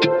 Hola, 0.00 0.12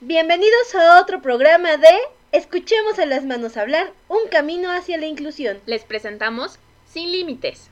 bienvenidos 0.00 0.74
a 0.76 1.00
otro 1.00 1.20
programa 1.20 1.76
de 1.76 1.88
Escuchemos 2.30 3.00
a 3.00 3.06
las 3.06 3.24
manos 3.24 3.56
hablar, 3.56 3.92
un 4.08 4.28
camino 4.30 4.70
hacia 4.70 4.96
la 4.96 5.06
inclusión. 5.06 5.58
Les 5.66 5.82
presentamos 5.82 6.60
Sin 6.86 7.10
Límites, 7.10 7.71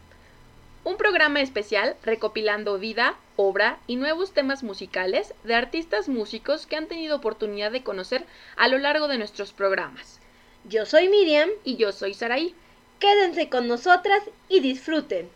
un 0.84 0.96
programa 0.96 1.40
especial 1.40 1.96
recopilando 2.02 2.78
vida, 2.78 3.16
obra 3.36 3.78
y 3.86 3.96
nuevos 3.96 4.32
temas 4.32 4.62
musicales 4.62 5.34
de 5.44 5.54
artistas 5.54 6.08
músicos 6.08 6.66
que 6.66 6.76
han 6.76 6.86
tenido 6.86 7.16
oportunidad 7.16 7.70
de 7.70 7.82
conocer 7.82 8.24
a 8.56 8.68
lo 8.68 8.78
largo 8.78 9.08
de 9.08 9.18
nuestros 9.18 9.52
programas. 9.52 10.20
Yo 10.64 10.86
soy 10.86 11.08
Miriam, 11.08 11.50
Y 11.64 11.76
yo 11.76 11.92
soy 11.92 12.14
Saraí. 12.14 12.54
quédense 12.98 13.48
con 13.48 13.66
nosotras 13.66 14.22
y 14.48 14.60
disfruten. 14.60 15.28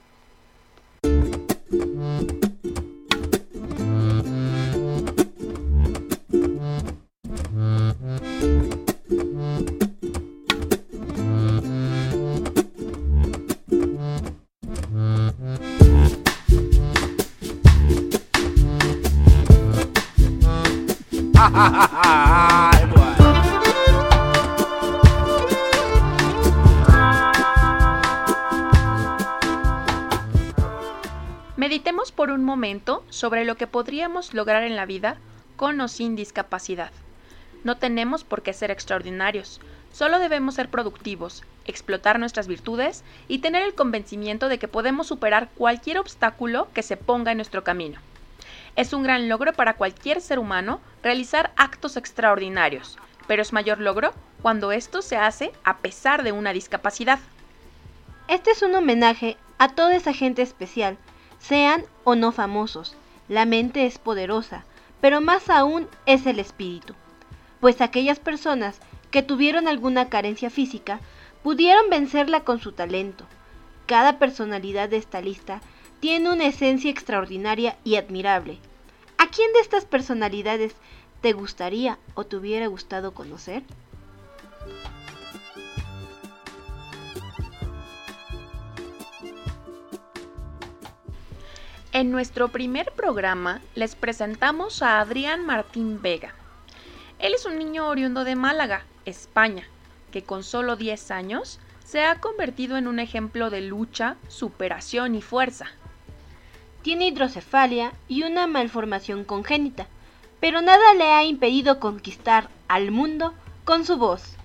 Meditemos 31.57 32.13
por 32.13 32.31
un 32.31 32.45
momento 32.45 33.05
sobre 33.11 33.45
lo 33.45 33.57
que 33.57 33.67
podríamos 33.67 34.33
lograr 34.33 34.63
en 34.63 34.75
la 34.75 34.87
vida 34.87 35.19
con 35.57 35.79
o 35.83 35.89
sin 35.89 36.17
discapacidad. 36.17 36.93
No 37.63 37.77
tenemos 37.77 38.25
por 38.25 38.41
qué 38.43 38.55
ser 38.55 38.71
extraordinarios, 38.71 39.61
solo 39.93 40.19
debemos 40.19 40.55
ser 40.55 40.71
productivos, 40.71 41.43
explotar 41.67 42.19
nuestras 42.19 42.49
virtudes 42.49 43.05
y 43.29 43.41
tener 43.41 43.63
el 43.63 43.75
convencimiento 43.75 44.49
de 44.49 44.59
que 44.59 44.69
podemos 44.69 45.09
superar 45.09 45.51
cualquier 45.57 45.99
obstáculo 45.99 46.69
que 46.73 46.83
se 46.83 46.97
ponga 46.97 47.33
en 47.33 47.39
nuestro 47.39 47.65
camino. 47.65 48.01
Es 48.77 48.93
un 48.93 49.05
gran 49.05 49.29
logro 49.29 49.53
para 49.53 49.75
cualquier 49.75 50.21
ser 50.21 50.39
humano 50.39 50.81
realizar 51.03 51.53
actos 51.57 51.97
extraordinarios, 51.97 52.99
pero 53.29 53.43
es 53.43 53.53
mayor 53.53 53.81
logro 53.81 54.13
cuando 54.43 54.73
esto 54.73 55.01
se 55.01 55.17
hace 55.17 55.53
a 55.63 55.79
pesar 55.79 56.25
de 56.25 56.33
una 56.33 56.53
discapacidad. 56.53 57.21
Este 58.27 58.51
es 58.51 58.63
un 58.63 58.75
homenaje 58.75 59.37
a 59.59 59.69
toda 59.69 59.95
esa 59.95 60.13
gente 60.13 60.43
especial, 60.43 60.97
sean 61.39 61.85
o 62.03 62.17
no 62.17 62.33
famosos. 62.33 62.97
La 63.29 63.45
mente 63.45 63.87
es 63.87 63.99
poderosa, 63.99 64.65
pero 65.01 65.21
más 65.21 65.51
aún 65.51 65.89
es 66.07 66.27
el 66.27 66.41
espíritu. 66.41 66.95
Pues 67.61 67.81
aquellas 67.81 68.19
personas 68.19 68.81
que 69.13 69.23
tuvieron 69.23 69.69
alguna 69.69 70.09
carencia 70.09 70.51
física 70.51 70.99
pudieron 71.45 71.91
vencerla 71.91 72.41
con 72.41 72.61
su 72.61 72.73
talento. 72.73 73.25
Cada 73.87 74.19
personalidad 74.19 74.89
de 74.89 74.97
esta 74.97 75.21
lista 75.21 75.61
tiene 76.05 76.31
una 76.31 76.45
esencia 76.45 76.91
extraordinaria 76.91 77.79
y 77.83 77.97
admirable. 77.97 78.59
¿A 79.17 79.29
quién 79.29 79.51
de 79.55 79.61
estas 79.61 79.87
personalidades 79.87 80.75
te 81.23 81.33
gustaría 81.33 81.99
o 82.13 82.25
te 82.25 82.37
hubiera 82.37 82.67
gustado 82.67 83.15
conocer? 83.15 83.63
En 91.93 92.11
nuestro 92.11 92.49
primer 92.49 92.93
programa 92.93 93.63
les 93.75 93.97
presentamos 93.97 94.83
a 94.83 95.01
Adrián 95.01 95.47
Martín 95.47 96.03
Vega. 96.03 96.35
Él 97.19 97.33
es 97.33 97.47
un 97.47 97.57
niño 97.57 97.89
oriundo 97.89 98.25
de 98.25 98.37
Málaga, 98.37 98.85
España, 99.07 99.67
que 100.13 100.23
con 100.23 100.45
solo 100.45 100.77
10 100.77 101.11
años 101.13 101.61
se 101.83 102.05
ha 102.05 102.21
convertido 102.21 102.77
en 102.77 102.89
un 102.89 102.99
ejemplo 102.99 103.49
de 103.49 103.63
lucha, 103.63 104.17
superación 104.29 105.15
y 105.15 105.23
fuerza. 105.23 105.71
Tiene 106.85 107.07
hidrocefalia 107.07 107.95
y 108.09 108.25
una 108.25 108.47
malformación 108.47 109.25
congénita, 109.25 109.87
pero 110.39 110.61
nada 110.61 110.93
le 110.93 111.13
ha 111.13 111.25
impedido 111.25 111.81
conquistar 111.81 112.51
al 112.69 112.91
mundo 112.91 113.33
con 113.65 113.87
su 113.87 113.97
voz. 113.97 114.37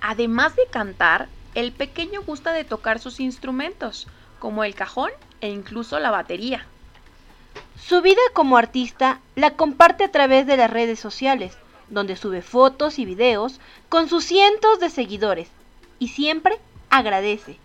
Además 0.00 0.54
de 0.54 0.68
cantar, 0.70 1.26
el 1.56 1.72
pequeño 1.72 2.22
gusta 2.22 2.52
de 2.52 2.62
tocar 2.62 3.00
sus 3.00 3.18
instrumentos, 3.18 4.06
como 4.38 4.62
el 4.62 4.76
cajón 4.76 5.10
e 5.40 5.48
incluso 5.48 5.98
la 5.98 6.12
batería. 6.12 6.64
Su 7.84 8.02
vida 8.02 8.22
como 8.34 8.56
artista 8.56 9.18
la 9.34 9.56
comparte 9.56 10.04
a 10.04 10.12
través 10.12 10.46
de 10.46 10.56
las 10.56 10.70
redes 10.70 11.00
sociales, 11.00 11.58
donde 11.88 12.14
sube 12.14 12.40
fotos 12.40 13.00
y 13.00 13.04
videos 13.04 13.58
con 13.88 14.08
sus 14.08 14.24
cientos 14.24 14.78
de 14.78 14.90
seguidores 14.90 15.48
y 15.98 16.06
siempre 16.06 16.60
agradece. 16.88 17.58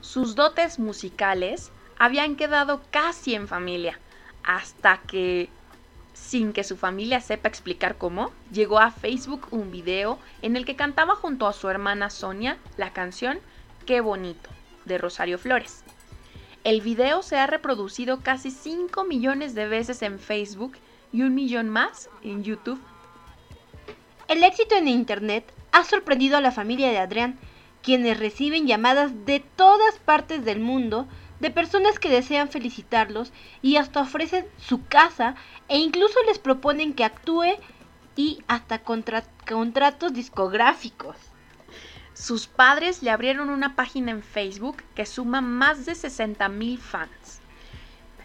Sus 0.00 0.34
dotes 0.34 0.78
musicales 0.78 1.70
habían 2.00 2.34
quedado 2.34 2.80
casi 2.90 3.34
en 3.34 3.46
familia, 3.46 3.98
hasta 4.42 5.02
que, 5.02 5.50
sin 6.14 6.54
que 6.54 6.64
su 6.64 6.78
familia 6.78 7.20
sepa 7.20 7.46
explicar 7.46 7.98
cómo, 7.98 8.32
llegó 8.50 8.78
a 8.78 8.90
Facebook 8.90 9.48
un 9.50 9.70
video 9.70 10.18
en 10.40 10.56
el 10.56 10.64
que 10.64 10.76
cantaba 10.76 11.14
junto 11.14 11.46
a 11.46 11.52
su 11.52 11.68
hermana 11.68 12.08
Sonia 12.08 12.56
la 12.78 12.94
canción 12.94 13.38
Qué 13.84 14.00
bonito, 14.00 14.48
de 14.86 14.96
Rosario 14.96 15.36
Flores. 15.36 15.84
El 16.64 16.80
video 16.80 17.22
se 17.22 17.36
ha 17.36 17.46
reproducido 17.46 18.20
casi 18.20 18.50
5 18.50 19.04
millones 19.04 19.54
de 19.54 19.68
veces 19.68 20.00
en 20.00 20.18
Facebook 20.18 20.78
y 21.12 21.20
un 21.20 21.34
millón 21.34 21.68
más 21.68 22.08
en 22.22 22.42
YouTube. 22.42 22.80
El 24.26 24.42
éxito 24.42 24.74
en 24.74 24.88
Internet 24.88 25.52
ha 25.72 25.84
sorprendido 25.84 26.38
a 26.38 26.40
la 26.40 26.50
familia 26.50 26.88
de 26.88 26.98
Adrián, 26.98 27.38
quienes 27.82 28.18
reciben 28.18 28.66
llamadas 28.66 29.26
de 29.26 29.40
todas 29.40 29.98
partes 29.98 30.46
del 30.46 30.60
mundo 30.60 31.06
de 31.40 31.50
personas 31.50 31.98
que 31.98 32.08
desean 32.10 32.48
felicitarlos 32.48 33.32
y 33.62 33.76
hasta 33.76 34.00
ofrecen 34.02 34.46
su 34.58 34.84
casa 34.86 35.34
e 35.68 35.78
incluso 35.78 36.18
les 36.26 36.38
proponen 36.38 36.92
que 36.94 37.04
actúe 37.04 37.56
y 38.16 38.42
hasta 38.46 38.78
contra- 38.80 39.24
contratos 39.48 40.12
discográficos. 40.12 41.16
Sus 42.14 42.46
padres 42.46 43.02
le 43.02 43.10
abrieron 43.10 43.48
una 43.48 43.74
página 43.76 44.10
en 44.10 44.22
Facebook 44.22 44.82
que 44.94 45.06
suma 45.06 45.40
más 45.40 45.86
de 45.86 45.92
60.000 45.92 46.78
fans. 46.78 47.40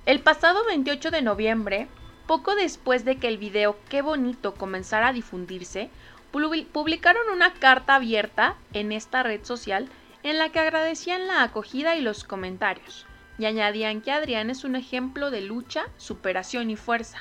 El 0.05 0.19
pasado 0.19 0.65
28 0.65 1.11
de 1.11 1.21
noviembre, 1.21 1.87
poco 2.27 2.55
después 2.55 3.05
de 3.05 3.17
que 3.17 3.27
el 3.27 3.37
video 3.37 3.77
Qué 3.89 4.01
bonito 4.01 4.55
comenzara 4.55 5.07
a 5.09 5.13
difundirse, 5.13 5.89
publi- 6.33 6.65
publicaron 6.67 7.29
una 7.31 7.53
carta 7.53 7.95
abierta 7.95 8.55
en 8.73 8.91
esta 8.91 9.23
red 9.23 9.43
social 9.45 9.87
en 10.25 10.39
la 10.39 10.49
que 10.49 10.57
agradecían 10.57 11.27
la 11.27 11.43
acogida 11.43 11.95
y 11.95 12.01
los 12.01 12.23
comentarios, 12.23 13.05
y 13.37 13.45
añadían 13.45 14.01
que 14.01 14.11
Adrián 14.11 14.49
es 14.49 14.63
un 14.63 14.75
ejemplo 14.75 15.29
de 15.29 15.41
lucha, 15.41 15.85
superación 15.97 16.71
y 16.71 16.75
fuerza. 16.75 17.19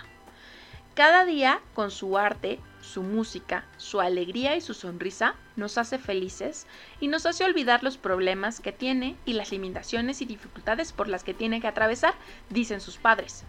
Cada 0.95 1.27
día, 1.27 1.61
con 1.75 1.91
su 1.91 2.17
arte, 2.17 2.61
su 2.81 3.03
música, 3.03 3.67
su 3.77 4.01
alegría 4.01 4.57
y 4.57 4.63
su 4.63 4.73
sonrisa, 4.73 5.35
nos 5.55 5.77
hace 5.77 5.99
felices 5.99 6.67
y 6.99 7.09
nos 7.09 7.27
hace 7.27 7.45
olvidar 7.45 7.85
los 7.85 7.99
problemas 7.99 8.61
que 8.61 8.73
tiene 8.73 9.17
y 9.27 9.35
las 9.35 9.53
limitaciones 9.53 10.23
y 10.23 10.25
dificultades 10.25 10.93
por 10.93 11.07
las 11.07 11.25
que 11.25 11.35
tiene 11.35 11.61
que 11.61 11.67
atravesar, 11.67 12.15
dicen 12.49 12.81
sus 12.81 12.97
padres. 12.97 13.45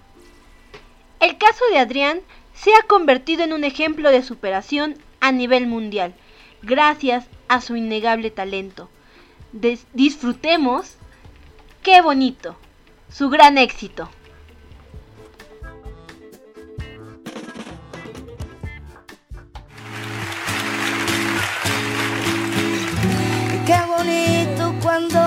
El 1.21 1.37
caso 1.37 1.63
de 1.71 1.77
Adrián 1.77 2.19
se 2.53 2.71
ha 2.75 2.85
convertido 2.87 3.45
en 3.45 3.53
un 3.53 3.63
ejemplo 3.63 4.11
de 4.11 4.21
superación 4.21 4.97
a 5.21 5.31
nivel 5.31 5.65
mundial, 5.65 6.13
gracias 6.61 7.27
a 7.47 7.61
su 7.61 7.77
innegable 7.77 8.31
talento. 8.31 8.89
Disfrutemos, 9.51 10.95
qué 11.81 12.01
bonito, 12.01 12.55
su 13.09 13.29
gran 13.29 13.57
éxito. 13.57 14.09
Qué 23.65 23.79
bonito 23.87 24.75
cuando 24.83 25.24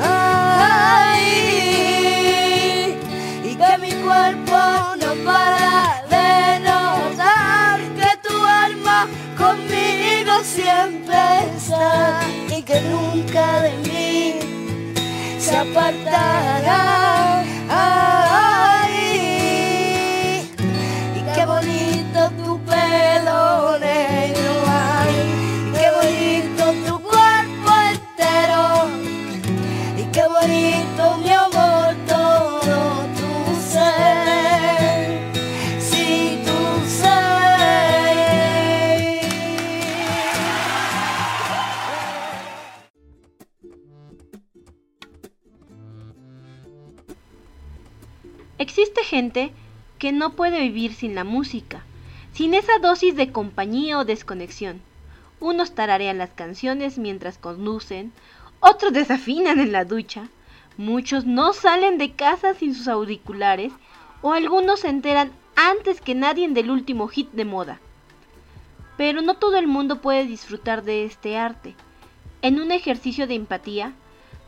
Ay, 0.00 1.22
y 3.44 3.54
que 3.54 3.78
mi 3.78 3.92
cuerpo 4.02 4.58
no 5.00 5.14
para 5.24 6.02
de 6.10 6.58
notar 6.60 7.80
que 7.94 8.28
tu 8.28 8.36
alma 8.44 9.06
conmigo 9.38 10.32
siempre 10.42 11.16
está 11.56 12.22
y 12.50 12.62
que 12.62 12.80
nunca 12.80 13.60
de 13.60 13.72
mí 13.88 14.40
se 15.38 15.56
apartará. 15.56 17.41
Gente 49.12 49.52
que 49.98 50.10
no 50.10 50.30
puede 50.30 50.58
vivir 50.58 50.94
sin 50.94 51.14
la 51.14 51.22
música, 51.22 51.84
sin 52.32 52.54
esa 52.54 52.78
dosis 52.80 53.14
de 53.14 53.30
compañía 53.30 53.98
o 53.98 54.06
desconexión. 54.06 54.80
Unos 55.38 55.74
tararean 55.74 56.16
las 56.16 56.30
canciones 56.30 56.96
mientras 56.96 57.36
conducen, 57.36 58.10
otros 58.60 58.94
desafinan 58.94 59.60
en 59.60 59.70
la 59.70 59.84
ducha, 59.84 60.28
muchos 60.78 61.26
no 61.26 61.52
salen 61.52 61.98
de 61.98 62.12
casa 62.12 62.54
sin 62.54 62.74
sus 62.74 62.88
auriculares 62.88 63.70
o 64.22 64.32
algunos 64.32 64.80
se 64.80 64.88
enteran 64.88 65.30
antes 65.56 66.00
que 66.00 66.14
nadie 66.14 66.48
del 66.48 66.70
último 66.70 67.06
hit 67.08 67.30
de 67.32 67.44
moda. 67.44 67.80
Pero 68.96 69.20
no 69.20 69.34
todo 69.34 69.58
el 69.58 69.66
mundo 69.66 70.00
puede 70.00 70.24
disfrutar 70.24 70.84
de 70.84 71.04
este 71.04 71.36
arte. 71.36 71.74
En 72.40 72.58
un 72.58 72.72
ejercicio 72.72 73.26
de 73.26 73.34
empatía, 73.34 73.92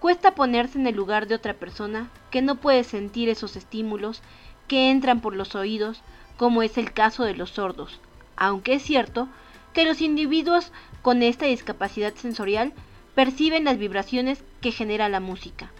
cuesta 0.00 0.34
ponerse 0.34 0.78
en 0.78 0.86
el 0.86 0.94
lugar 0.94 1.28
de 1.28 1.34
otra 1.34 1.52
persona 1.52 2.08
que 2.30 2.40
no 2.40 2.54
puede 2.54 2.82
sentir 2.82 3.28
esos 3.28 3.56
estímulos 3.56 4.22
que 4.68 4.90
entran 4.90 5.20
por 5.20 5.36
los 5.36 5.54
oídos, 5.54 6.02
como 6.36 6.62
es 6.62 6.78
el 6.78 6.92
caso 6.92 7.24
de 7.24 7.34
los 7.34 7.50
sordos, 7.50 8.00
aunque 8.36 8.74
es 8.74 8.82
cierto 8.82 9.28
que 9.72 9.84
los 9.84 10.00
individuos 10.00 10.72
con 11.02 11.22
esta 11.22 11.46
discapacidad 11.46 12.14
sensorial 12.14 12.72
perciben 13.14 13.64
las 13.64 13.78
vibraciones 13.78 14.42
que 14.60 14.72
genera 14.72 15.08
la 15.08 15.20
música. 15.20 15.70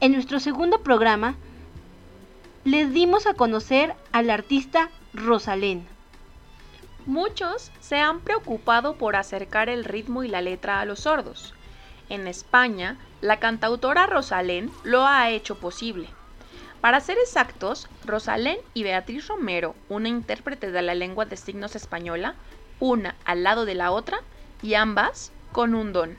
En 0.00 0.12
nuestro 0.12 0.40
segundo 0.40 0.82
programa 0.82 1.36
les 2.64 2.92
dimos 2.92 3.26
a 3.26 3.34
conocer 3.34 3.94
al 4.12 4.30
artista 4.30 4.90
Rosalén. 5.12 5.86
Muchos 7.06 7.72
se 7.80 7.96
han 7.96 8.20
preocupado 8.20 8.96
por 8.96 9.16
acercar 9.16 9.68
el 9.68 9.84
ritmo 9.84 10.24
y 10.24 10.28
la 10.28 10.42
letra 10.42 10.80
a 10.80 10.84
los 10.84 11.00
sordos. 11.00 11.54
En 12.08 12.26
España, 12.26 12.98
la 13.20 13.38
cantautora 13.38 14.06
Rosalén 14.06 14.70
lo 14.84 15.06
ha 15.06 15.30
hecho 15.30 15.58
posible. 15.58 16.08
Para 16.80 17.00
ser 17.00 17.18
exactos, 17.18 17.88
Rosalén 18.04 18.58
y 18.72 18.84
Beatriz 18.84 19.26
Romero, 19.26 19.74
una 19.88 20.08
intérprete 20.08 20.70
de 20.70 20.82
la 20.82 20.94
lengua 20.94 21.24
de 21.24 21.36
signos 21.36 21.74
española, 21.74 22.36
una 22.78 23.16
al 23.24 23.42
lado 23.42 23.64
de 23.64 23.74
la 23.74 23.90
otra 23.90 24.20
y 24.62 24.74
ambas 24.74 25.32
con 25.50 25.74
un 25.74 25.92
don. 25.92 26.16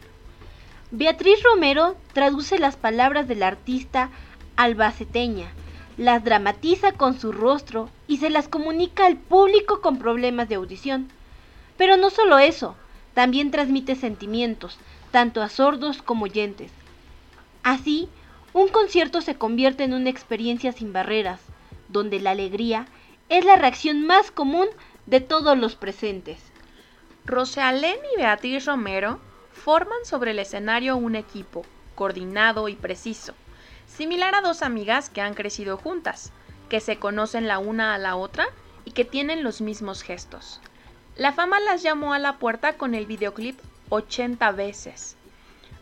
Beatriz 0.92 1.42
Romero 1.44 1.96
traduce 2.14 2.60
las 2.60 2.76
palabras 2.76 3.28
del 3.28 3.44
artista 3.44 4.10
albaceteña, 4.58 5.50
las 5.98 6.26
dramatiza 6.26 6.92
con 6.92 7.18
su 7.18 7.32
rostro 7.32 7.90
y 8.08 8.18
se 8.18 8.30
las 8.30 8.50
comunica 8.50 9.06
al 9.06 9.16
público 9.16 9.80
con 9.80 9.98
problemas 9.98 10.50
de 10.50 10.56
audición. 10.56 11.08
Pero 11.78 11.96
no 11.96 12.10
solo 12.10 12.38
eso, 12.38 12.76
también 13.14 13.52
transmite 13.52 13.96
sentimientos, 13.96 14.78
tanto 15.12 15.42
a 15.42 15.48
sordos 15.48 16.02
como 16.02 16.26
oyentes. 16.26 16.72
Así, 17.64 18.10
un 18.54 18.68
concierto 18.70 19.22
se 19.22 19.36
convierte 19.36 19.84
en 19.84 19.94
una 19.94 20.10
experiencia 20.10 20.72
sin 20.72 20.94
barreras, 20.94 21.40
donde 21.88 22.20
la 22.20 22.32
alegría 22.32 22.88
es 23.30 23.46
la 23.46 23.56
reacción 23.56 24.06
más 24.06 24.32
común 24.32 24.68
de 25.06 25.22
todos 25.22 25.58
los 25.58 25.76
presentes. 25.76 26.40
Rosalén 27.26 27.98
y 28.16 28.18
Beatriz 28.18 28.66
Romero 28.66 29.20
forman 29.54 30.04
sobre 30.04 30.32
el 30.32 30.40
escenario 30.40 30.98
un 30.98 31.16
equipo, 31.16 31.64
coordinado 31.96 32.70
y 32.70 32.76
preciso, 32.76 33.34
similar 33.88 34.34
a 34.34 34.42
dos 34.42 34.64
amigas 34.64 35.10
que 35.10 35.22
han 35.22 35.36
crecido 35.36 35.78
juntas, 35.78 36.32
que 36.70 36.80
se 36.80 36.98
conocen 36.98 37.48
la 37.48 37.60
una 37.60 37.94
a 37.94 37.98
la 37.98 38.16
otra 38.16 38.48
y 38.86 38.92
que 38.92 39.06
tienen 39.06 39.44
los 39.44 39.62
mismos 39.62 40.02
gestos. 40.02 40.60
La 41.16 41.34
fama 41.34 41.60
las 41.60 41.84
llamó 41.84 42.14
a 42.14 42.20
la 42.20 42.38
puerta 42.38 42.78
con 42.78 42.96
el 42.96 43.06
videoclip 43.06 43.60
80 43.90 44.52
veces. 44.54 45.18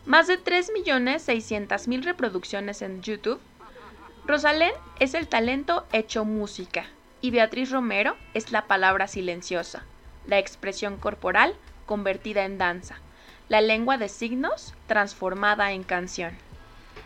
Más 0.08 0.26
de 0.26 0.42
3.600.000 0.42 2.02
reproducciones 2.02 2.80
en 2.80 3.02
YouTube. 3.02 3.40
Rosalén 4.24 4.72
es 5.00 5.12
el 5.12 5.28
talento 5.28 5.84
hecho 5.92 6.24
música 6.24 6.86
y 7.20 7.30
Beatriz 7.30 7.70
Romero 7.70 8.16
es 8.32 8.50
la 8.50 8.66
palabra 8.66 9.06
silenciosa, 9.06 9.84
la 10.26 10.38
expresión 10.38 10.96
corporal 10.96 11.54
convertida 11.84 12.46
en 12.46 12.56
danza, 12.56 13.00
la 13.50 13.60
lengua 13.60 13.98
de 13.98 14.08
signos 14.08 14.72
transformada 14.86 15.72
en 15.72 15.82
canción. 15.82 16.32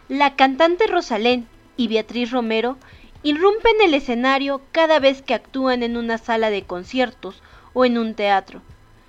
La 0.09 0.37
cantante 0.37 0.87
Rosalén 0.87 1.49
y 1.77 1.89
Beatriz 1.89 2.31
Romero 2.31 2.79
irrumpen 3.25 3.81
el 3.83 3.95
escenario 3.95 4.63
cada 4.71 5.01
vez 5.01 5.23
que 5.23 5.35
actúan 5.35 5.83
en 5.83 5.97
una 5.97 6.19
sala 6.19 6.51
de 6.51 6.63
conciertos 6.63 7.43
o 7.73 7.85
en 7.85 7.99
un 7.99 8.15
teatro. 8.15 8.63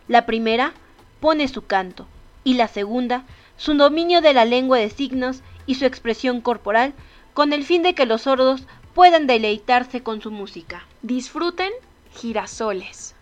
La 0.07 0.25
primera 0.25 0.73
pone 1.19 1.47
su 1.47 1.67
canto 1.67 2.07
y 2.43 2.55
la 2.55 2.67
segunda 2.67 3.23
su 3.57 3.73
dominio 3.75 4.21
de 4.21 4.33
la 4.33 4.45
lengua 4.45 4.77
de 4.77 4.89
signos 4.89 5.41
y 5.65 5.75
su 5.75 5.85
expresión 5.85 6.41
corporal 6.41 6.93
con 7.33 7.53
el 7.53 7.63
fin 7.63 7.83
de 7.83 7.95
que 7.95 8.05
los 8.05 8.23
sordos 8.23 8.63
puedan 8.93 9.27
deleitarse 9.27 10.03
con 10.03 10.21
su 10.21 10.31
música. 10.31 10.85
Disfruten 11.01 11.71
girasoles. 12.13 13.15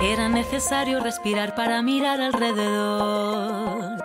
Era 0.00 0.28
necesario 0.28 1.00
respirar 1.00 1.54
para 1.54 1.80
mirar 1.80 2.20
alrededor. 2.20 4.04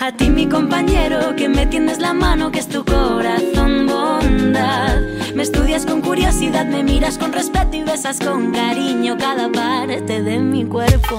A 0.00 0.12
ti 0.12 0.30
mi 0.30 0.46
compañero 0.48 1.34
que 1.34 1.48
me 1.48 1.66
tiendes 1.66 1.98
la 1.98 2.12
mano 2.12 2.52
que 2.52 2.60
es 2.60 2.68
tu 2.68 2.84
corazón 2.84 3.86
bondad 3.86 5.00
Me 5.34 5.42
estudias 5.42 5.84
con 5.86 6.00
curiosidad, 6.02 6.66
me 6.66 6.84
miras 6.84 7.18
con 7.18 7.32
respeto 7.32 7.76
y 7.76 7.82
besas 7.82 8.20
con 8.20 8.52
cariño 8.52 9.16
cada 9.18 9.50
parte 9.50 10.22
de 10.22 10.38
mi 10.38 10.64
cuerpo. 10.64 11.18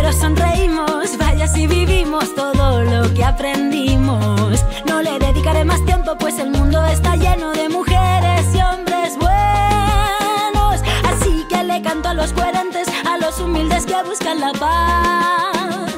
Pero 0.00 0.12
sonreímos, 0.12 1.18
vaya 1.18 1.48
si 1.48 1.66
vivimos 1.66 2.32
todo 2.36 2.84
lo 2.84 3.12
que 3.14 3.24
aprendimos. 3.24 4.64
No 4.86 5.02
le 5.02 5.18
dedicaré 5.18 5.64
más 5.64 5.84
tiempo, 5.84 6.16
pues 6.16 6.38
el 6.38 6.52
mundo 6.52 6.84
está 6.84 7.16
lleno 7.16 7.50
de 7.50 7.68
mujeres 7.68 8.46
y 8.54 8.60
hombres 8.60 9.16
buenos. 9.18 10.80
Así 11.02 11.44
que 11.48 11.64
le 11.64 11.82
canto 11.82 12.10
a 12.10 12.14
los 12.14 12.32
coherentes, 12.32 12.86
a 13.10 13.18
los 13.18 13.40
humildes 13.40 13.86
que 13.86 14.00
buscan 14.04 14.38
la 14.38 14.52
paz. 14.52 15.92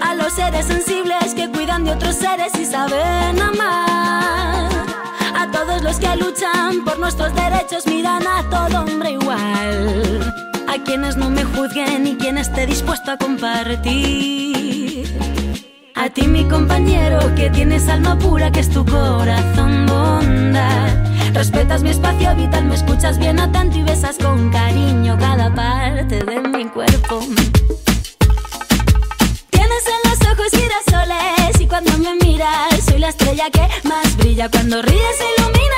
A 0.00 0.14
los 0.16 0.32
seres 0.32 0.66
sensibles 0.66 1.34
que 1.36 1.48
cuidan 1.52 1.84
de 1.84 1.92
otros 1.92 2.16
seres 2.16 2.52
y 2.58 2.64
saben 2.64 3.40
amar. 3.40 4.72
A 5.36 5.48
todos 5.52 5.82
los 5.82 6.00
que 6.00 6.16
luchan 6.16 6.84
por 6.84 6.98
nuestros 6.98 7.32
derechos 7.32 7.86
miran 7.86 8.26
a 8.26 8.42
todo 8.50 8.80
hombre 8.80 9.12
igual. 9.12 10.57
A 10.70 10.84
quienes 10.84 11.16
no 11.16 11.30
me 11.30 11.44
juzguen 11.44 12.06
y 12.06 12.16
quien 12.16 12.36
esté 12.36 12.66
dispuesto 12.66 13.12
a 13.12 13.16
compartir. 13.16 15.06
A 15.94 16.10
ti 16.10 16.28
mi 16.28 16.44
compañero 16.44 17.34
que 17.34 17.48
tienes 17.48 17.88
alma 17.88 18.18
pura 18.18 18.52
que 18.52 18.60
es 18.60 18.68
tu 18.68 18.84
corazón 18.84 19.86
bondad. 19.86 20.90
Respetas 21.32 21.82
mi 21.82 21.88
espacio 21.88 22.34
vital, 22.36 22.66
me 22.66 22.74
escuchas 22.74 23.18
bien 23.18 23.40
atento 23.40 23.78
y 23.78 23.82
besas 23.82 24.18
con 24.18 24.50
cariño 24.50 25.16
cada 25.18 25.54
parte 25.54 26.22
de 26.22 26.40
mi 26.40 26.66
cuerpo. 26.66 27.20
Tienes 29.50 29.84
en 29.94 30.10
los 30.10 30.20
ojos 30.30 30.50
girasoles 30.52 31.60
y 31.60 31.66
cuando 31.66 31.96
me 31.96 32.14
miras 32.16 32.84
soy 32.84 32.98
la 32.98 33.08
estrella 33.08 33.48
que 33.50 33.66
más 33.88 34.14
brilla. 34.18 34.50
Cuando 34.50 34.82
ríes 34.82 35.18
ilumina 35.38 35.77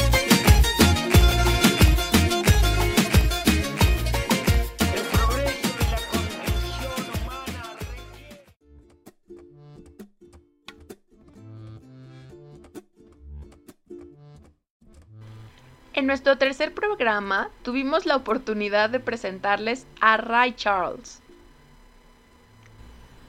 En 15.93 16.07
nuestro 16.07 16.37
tercer 16.37 16.73
programa 16.73 17.49
tuvimos 17.63 18.05
la 18.05 18.15
oportunidad 18.15 18.89
de 18.89 19.01
presentarles 19.01 19.85
a 19.99 20.15
Ray 20.15 20.53
Charles. 20.53 21.19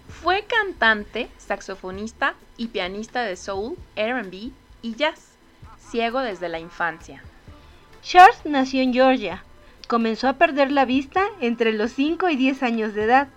Fue 0.09 0.45
cantante, 0.45 1.29
saxofonista 1.39 2.35
y 2.57 2.69
pianista 2.69 3.23
de 3.23 3.37
soul, 3.37 3.77
RB 3.97 4.53
y 4.81 4.95
jazz, 4.95 5.33
ciego 5.77 6.21
desde 6.21 6.49
la 6.49 6.61
infancia. 6.61 7.25
Charles 8.01 8.39
nació 8.45 8.81
en 8.81 8.93
Georgia. 8.93 9.43
Comenzó 9.89 10.29
a 10.29 10.35
perder 10.35 10.71
la 10.71 10.85
vista 10.85 11.25
entre 11.41 11.73
los 11.73 11.91
5 11.93 12.29
y 12.29 12.37
10 12.37 12.63
años 12.63 12.95
de 12.95 13.05
edad, 13.05 13.29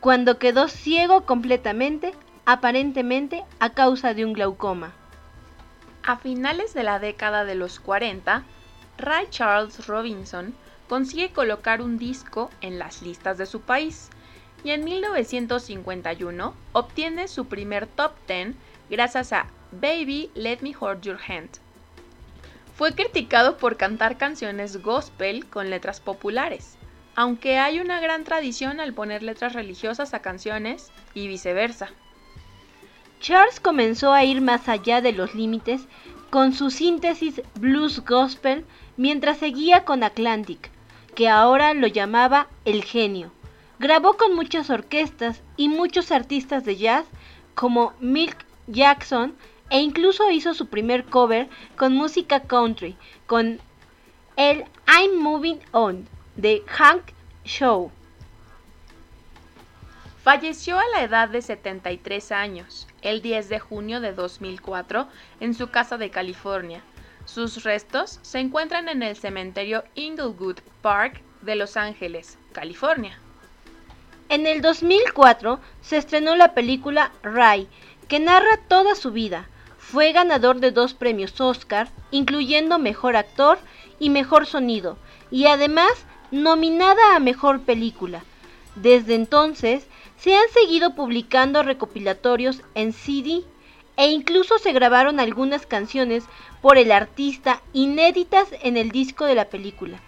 cuando 0.00 0.38
quedó 0.38 0.66
ciego 0.66 1.24
completamente, 1.26 2.12
aparentemente 2.44 3.44
a 3.60 3.70
causa 3.70 4.14
de 4.14 4.24
un 4.24 4.32
glaucoma. 4.32 4.92
A 6.02 6.16
finales 6.16 6.74
de 6.74 6.82
la 6.82 6.98
década 6.98 7.44
de 7.44 7.54
los 7.54 7.78
40, 7.78 8.42
Ray 8.98 9.26
Charles 9.30 9.86
Robinson 9.86 10.54
consigue 10.88 11.30
colocar 11.30 11.82
un 11.82 11.98
disco 11.98 12.50
en 12.60 12.78
las 12.78 13.02
listas 13.02 13.38
de 13.38 13.46
su 13.46 13.60
país 13.60 14.10
y 14.62 14.70
en 14.70 14.84
1951 14.84 16.54
obtiene 16.72 17.28
su 17.28 17.46
primer 17.46 17.86
top 17.86 18.12
10 18.26 18.54
gracias 18.90 19.32
a 19.32 19.46
Baby 19.72 20.30
Let 20.34 20.58
Me 20.62 20.74
Hold 20.78 21.02
Your 21.02 21.18
Hand. 21.28 21.50
Fue 22.76 22.94
criticado 22.94 23.56
por 23.56 23.76
cantar 23.76 24.16
canciones 24.16 24.82
gospel 24.82 25.46
con 25.46 25.70
letras 25.70 26.00
populares, 26.00 26.76
aunque 27.14 27.58
hay 27.58 27.78
una 27.78 28.00
gran 28.00 28.24
tradición 28.24 28.80
al 28.80 28.94
poner 28.94 29.22
letras 29.22 29.52
religiosas 29.52 30.14
a 30.14 30.20
canciones 30.20 30.90
y 31.14 31.28
viceversa. 31.28 31.90
Charles 33.20 33.60
comenzó 33.60 34.12
a 34.12 34.24
ir 34.24 34.40
más 34.40 34.68
allá 34.68 35.00
de 35.00 35.12
los 35.12 35.34
límites 35.34 35.82
con 36.30 36.52
su 36.52 36.70
síntesis 36.70 37.42
blues 37.60 38.04
gospel 38.04 38.64
mientras 38.96 39.38
seguía 39.38 39.84
con 39.84 40.02
Atlantic, 40.02 40.70
que 41.14 41.28
ahora 41.28 41.74
lo 41.74 41.86
llamaba 41.86 42.48
el 42.64 42.84
genio. 42.84 43.30
Grabó 43.78 44.16
con 44.16 44.34
muchas 44.34 44.70
orquestas 44.70 45.42
y 45.56 45.68
muchos 45.68 46.12
artistas 46.12 46.64
de 46.64 46.76
jazz 46.76 47.06
como 47.54 47.92
Milk 48.00 48.44
Jackson 48.66 49.34
e 49.70 49.80
incluso 49.80 50.30
hizo 50.30 50.54
su 50.54 50.66
primer 50.66 51.04
cover 51.04 51.48
con 51.76 51.94
música 51.94 52.40
country 52.40 52.96
con 53.26 53.60
el 54.36 54.64
I'm 54.86 55.20
Moving 55.20 55.60
On 55.72 56.06
de 56.36 56.62
Hank 56.66 57.02
Show. 57.44 57.90
Falleció 60.22 60.78
a 60.78 60.88
la 60.94 61.02
edad 61.02 61.28
de 61.28 61.42
73 61.42 62.32
años, 62.32 62.86
el 63.02 63.20
10 63.20 63.50
de 63.50 63.58
junio 63.60 64.00
de 64.00 64.14
2004, 64.14 65.06
en 65.40 65.52
su 65.54 65.68
casa 65.68 65.98
de 65.98 66.10
California. 66.10 66.82
Sus 67.26 67.64
restos 67.64 68.18
se 68.22 68.38
encuentran 68.38 68.88
en 68.88 69.02
el 69.02 69.16
cementerio 69.16 69.84
Inglewood 69.94 70.58
Park 70.82 71.22
de 71.40 71.56
Los 71.56 71.76
Ángeles, 71.76 72.38
California. 72.52 73.18
En 74.28 74.46
el 74.46 74.60
2004 74.60 75.60
se 75.80 75.96
estrenó 75.96 76.36
la 76.36 76.54
película 76.54 77.12
Ray, 77.22 77.68
que 78.08 78.20
narra 78.20 78.58
toda 78.68 78.94
su 78.94 79.10
vida. 79.10 79.48
Fue 79.78 80.12
ganador 80.12 80.60
de 80.60 80.70
dos 80.70 80.94
premios 80.94 81.40
Oscar, 81.40 81.88
incluyendo 82.10 82.78
Mejor 82.78 83.16
Actor 83.16 83.58
y 83.98 84.10
Mejor 84.10 84.46
Sonido, 84.46 84.98
y 85.30 85.46
además 85.46 85.92
nominada 86.30 87.16
a 87.16 87.20
Mejor 87.20 87.60
Película. 87.60 88.22
Desde 88.76 89.14
entonces 89.14 89.86
se 90.18 90.34
han 90.34 90.48
seguido 90.52 90.94
publicando 90.94 91.62
recopilatorios 91.62 92.62
en 92.74 92.92
CD 92.92 93.44
e 93.96 94.08
incluso 94.08 94.58
se 94.58 94.72
grabaron 94.72 95.20
algunas 95.20 95.66
canciones 95.66 96.24
por 96.60 96.78
el 96.78 96.92
artista 96.92 97.62
inéditas 97.72 98.48
en 98.62 98.76
el 98.76 98.90
disco 98.90 99.24
de 99.24 99.34
la 99.34 99.46
película. 99.46 100.00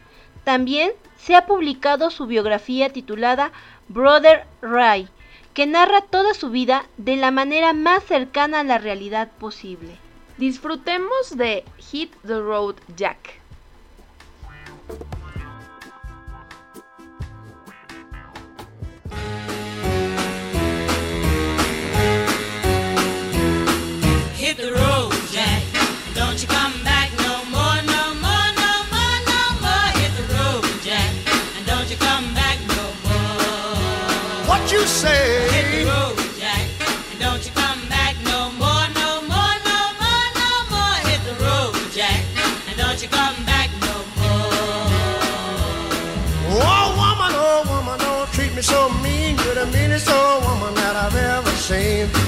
También 0.45 0.93
se 1.17 1.35
ha 1.35 1.47
publicado 1.47 2.11
su 2.11 2.27
biografía 2.27 2.93
titulada 2.93 3.53
Brother 3.89 4.47
Ray, 4.63 5.09
que 5.55 5.67
narra 5.67 6.03
toda 6.03 6.35
su 6.35 6.51
vida 6.51 6.87
de 6.97 7.17
la 7.17 7.31
manera 7.31 7.73
más 7.73 8.05
cercana 8.05 8.61
a 8.61 8.65
la 8.65 8.79
realidad 8.79 9.31
posible. 9.39 9.97
Disfrutemos 10.39 11.37
de 11.37 11.65
Hit 11.79 12.15
the 12.27 12.39
Road 12.39 12.77
Jack. 12.95 13.41
Hit 24.47 24.59
the 24.59 24.73
road, 24.75 24.96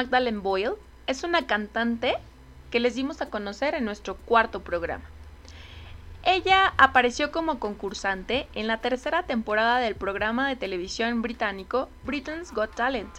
Magdalene 0.00 0.38
Boyle 0.38 0.76
es 1.06 1.24
una 1.24 1.46
cantante 1.46 2.16
que 2.70 2.80
les 2.80 2.94
dimos 2.94 3.20
a 3.20 3.28
conocer 3.28 3.74
en 3.74 3.84
nuestro 3.84 4.16
cuarto 4.16 4.60
programa. 4.60 5.04
Ella 6.22 6.72
apareció 6.78 7.30
como 7.30 7.58
concursante 7.58 8.48
en 8.54 8.66
la 8.66 8.80
tercera 8.80 9.24
temporada 9.24 9.76
del 9.76 9.96
programa 9.96 10.48
de 10.48 10.56
televisión 10.56 11.20
británico 11.20 11.90
Britain's 12.04 12.50
Got 12.52 12.74
Talent. 12.74 13.10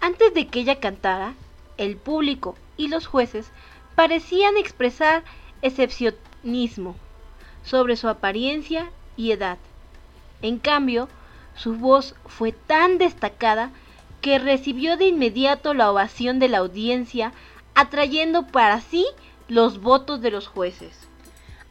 Antes 0.00 0.32
de 0.32 0.46
que 0.46 0.60
ella 0.60 0.80
cantara, 0.80 1.34
el 1.76 1.98
público 1.98 2.56
y 2.78 2.88
los 2.88 3.06
jueces 3.06 3.50
parecían 3.94 4.56
expresar 4.56 5.22
excepcionismo 5.60 6.96
sobre 7.62 7.96
su 7.96 8.08
apariencia 8.08 8.90
y 9.18 9.32
edad. 9.32 9.58
En 10.40 10.60
cambio, 10.60 11.10
su 11.54 11.74
voz 11.74 12.14
fue 12.24 12.52
tan 12.52 12.96
destacada 12.96 13.70
que 14.20 14.38
recibió 14.38 14.96
de 14.96 15.06
inmediato 15.06 15.74
la 15.74 15.90
ovación 15.90 16.38
de 16.38 16.48
la 16.48 16.58
audiencia, 16.58 17.32
atrayendo 17.74 18.46
para 18.46 18.80
sí 18.80 19.06
los 19.48 19.80
votos 19.80 20.20
de 20.20 20.30
los 20.30 20.48
jueces. 20.48 21.08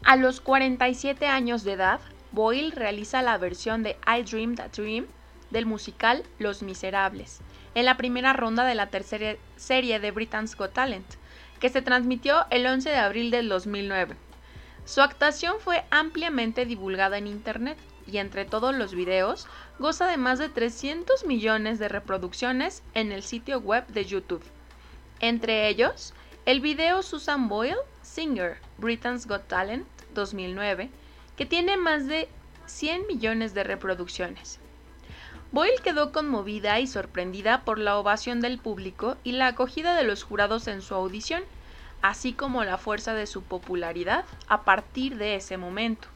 A 0.04 0.16
los 0.16 0.40
47 0.40 1.26
años 1.26 1.64
de 1.64 1.72
edad, 1.72 2.00
Boyle 2.32 2.72
realiza 2.72 3.22
la 3.22 3.38
versión 3.38 3.82
de 3.82 3.96
I 4.06 4.22
Dreamed 4.22 4.60
a 4.60 4.68
Dream 4.68 5.06
del 5.50 5.66
musical 5.66 6.22
Los 6.38 6.62
Miserables, 6.62 7.40
en 7.74 7.84
la 7.84 7.96
primera 7.96 8.32
ronda 8.32 8.64
de 8.64 8.74
la 8.74 8.88
tercera 8.88 9.36
serie 9.56 10.00
de 10.00 10.10
Britain's 10.10 10.56
Got 10.56 10.72
Talent, 10.72 11.06
que 11.58 11.68
se 11.68 11.82
transmitió 11.82 12.46
el 12.50 12.66
11 12.66 12.90
de 12.90 12.96
abril 12.96 13.30
del 13.30 13.48
2009. 13.48 14.14
Su 14.84 15.02
actuación 15.02 15.56
fue 15.60 15.84
ampliamente 15.90 16.64
divulgada 16.64 17.18
en 17.18 17.26
Internet 17.26 17.78
y 18.10 18.18
entre 18.18 18.44
todos 18.44 18.74
los 18.74 18.94
videos 18.94 19.46
goza 19.78 20.06
de 20.06 20.16
más 20.16 20.38
de 20.38 20.48
300 20.48 21.26
millones 21.26 21.78
de 21.78 21.88
reproducciones 21.88 22.82
en 22.94 23.12
el 23.12 23.22
sitio 23.22 23.60
web 23.60 23.86
de 23.88 24.04
YouTube. 24.04 24.42
Entre 25.20 25.68
ellos, 25.68 26.14
el 26.46 26.60
video 26.60 27.02
Susan 27.02 27.48
Boyle, 27.48 27.76
Singer, 28.02 28.58
Britain's 28.78 29.26
Got 29.26 29.46
Talent 29.48 29.86
2009, 30.14 30.90
que 31.36 31.46
tiene 31.46 31.76
más 31.76 32.06
de 32.06 32.28
100 32.66 33.06
millones 33.06 33.54
de 33.54 33.64
reproducciones. 33.64 34.58
Boyle 35.50 35.80
quedó 35.82 36.12
conmovida 36.12 36.78
y 36.78 36.86
sorprendida 36.86 37.62
por 37.64 37.78
la 37.78 37.98
ovación 37.98 38.40
del 38.40 38.58
público 38.58 39.16
y 39.24 39.32
la 39.32 39.48
acogida 39.48 39.94
de 39.96 40.04
los 40.04 40.22
jurados 40.22 40.68
en 40.68 40.82
su 40.82 40.94
audición, 40.94 41.42
así 42.02 42.32
como 42.32 42.64
la 42.64 42.76
fuerza 42.76 43.14
de 43.14 43.26
su 43.26 43.42
popularidad 43.42 44.24
a 44.46 44.62
partir 44.62 45.16
de 45.16 45.36
ese 45.36 45.56
momento. 45.56 46.08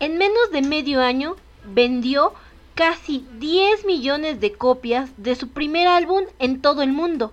En 0.00 0.16
menos 0.16 0.52
de 0.52 0.62
medio 0.62 1.00
año 1.00 1.34
vendió 1.64 2.32
casi 2.76 3.26
10 3.38 3.84
millones 3.84 4.38
de 4.38 4.52
copias 4.52 5.10
de 5.16 5.34
su 5.34 5.48
primer 5.48 5.88
álbum 5.88 6.22
en 6.38 6.62
todo 6.62 6.82
el 6.82 6.92
mundo, 6.92 7.32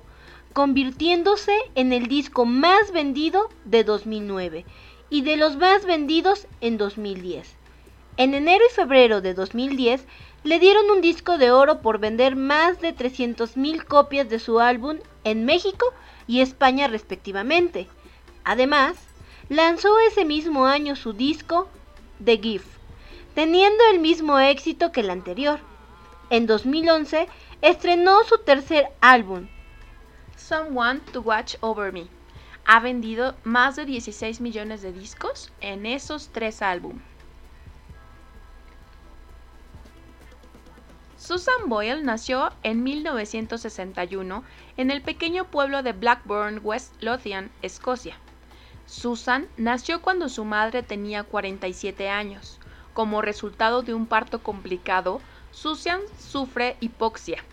convirtiéndose 0.52 1.56
en 1.76 1.94
el 1.94 2.08
disco 2.08 2.46
más 2.46 2.92
vendido 2.92 3.50
de 3.66 3.84
2009 3.84 4.66
y 5.12 5.22
de 5.22 5.38
los 5.38 5.58
más 5.58 5.86
vendidos 5.86 6.48
en 6.60 6.80
2010. 6.80 7.56
En 8.18 8.34
enero 8.34 8.64
y 8.68 8.74
febrero 8.74 9.22
de 9.22 9.36
2010 9.36 10.04
le 10.44 10.58
dieron 10.58 10.90
un 10.90 11.02
disco 11.02 11.38
de 11.38 11.52
oro 11.52 11.82
por 11.82 12.00
vender 12.00 12.36
más 12.36 12.82
de 12.82 12.96
300.000 12.96 13.84
copias 13.86 14.28
de 14.28 14.40
su 14.40 14.60
álbum 14.60 14.98
en 15.24 15.46
México 15.46 15.86
y 16.26 16.42
España 16.42 16.88
respectivamente. 16.88 17.88
Además, 18.44 18.98
lanzó 19.50 20.00
ese 20.00 20.26
mismo 20.26 20.66
año 20.66 20.96
su 20.96 21.14
disco 21.14 21.70
The 22.24 22.38
Gift, 22.38 22.68
teniendo 23.34 23.84
el 23.92 24.00
mismo 24.00 24.40
éxito 24.40 24.92
que 24.92 25.02
el 25.02 25.10
anterior. 25.10 25.60
En 26.30 26.48
2011 26.48 27.28
estrenó 27.62 28.24
su 28.24 28.38
tercer 28.40 28.88
álbum, 29.02 29.48
Someone 30.36 31.00
to 31.12 31.22
Watch 31.22 31.56
Over 31.62 31.92
Me. 31.92 32.08
Ha 32.66 32.80
vendido 32.80 33.36
más 33.44 33.76
de 33.76 33.86
16 33.86 34.42
millones 34.42 34.82
de 34.82 34.92
discos 34.92 35.52
en 35.62 35.86
esos 35.86 36.30
tres 36.30 36.62
álbumes. 36.62 37.04
Susan 41.18 41.70
Boyle 41.70 42.04
nació 42.04 42.52
en 42.62 42.84
1961 42.84 44.44
en 44.78 44.92
el 44.92 45.02
pequeño 45.02 45.46
pueblo 45.46 45.82
de 45.82 45.94
Blackburn, 45.94 46.60
West 46.64 47.02
Lothian, 47.02 47.52
Escocia. 47.64 48.16
Susan 48.88 49.48
nació 49.58 50.02
cuando 50.02 50.30
su 50.30 50.46
madre 50.46 50.84
tenía 50.84 51.24
47 51.24 52.10
años. 52.10 52.60
Como 52.94 53.22
resultado 53.22 53.82
de 53.82 53.94
un 53.94 54.06
parto 54.06 54.42
complicado, 54.42 55.22
Susan 55.52 56.00
sufre 56.20 56.78
hipoxia. 56.80 57.44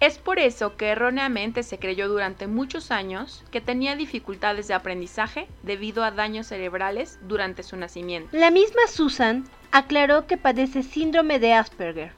Es 0.00 0.16
por 0.16 0.38
eso 0.38 0.76
que 0.76 0.88
erróneamente 0.88 1.62
se 1.62 1.78
creyó 1.78 2.08
durante 2.08 2.46
muchos 2.46 2.90
años 2.90 3.44
que 3.50 3.60
tenía 3.60 3.96
dificultades 3.96 4.66
de 4.66 4.74
aprendizaje 4.74 5.46
debido 5.62 6.02
a 6.04 6.10
daños 6.10 6.46
cerebrales 6.46 7.18
durante 7.22 7.62
su 7.62 7.76
nacimiento. 7.76 8.34
La 8.34 8.50
misma 8.50 8.86
Susan 8.88 9.44
aclaró 9.72 10.26
que 10.26 10.38
padece 10.38 10.82
síndrome 10.82 11.38
de 11.38 11.52
Asperger, 11.52 12.12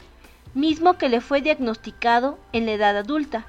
mismo 0.55 0.97
que 0.97 1.09
le 1.09 1.21
fue 1.21 1.41
diagnosticado 1.41 2.39
en 2.53 2.67
la 2.67 2.73
edad 2.73 2.97
adulta, 2.97 3.47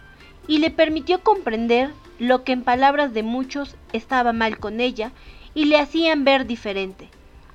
y 0.47 0.57
le 0.57 0.71
permitió 0.71 1.21
comprender 1.21 1.91
lo 2.27 2.45
que 2.45 2.53
en 2.53 2.63
palabras 2.63 3.13
de 3.13 3.21
muchos 3.21 3.75
estaba 3.91 4.31
mal 4.31 4.57
con 4.57 4.79
ella 4.79 5.11
y 5.53 5.65
le 5.65 5.77
hacían 5.77 6.23
ver 6.23 6.45
diferente. 6.45 7.09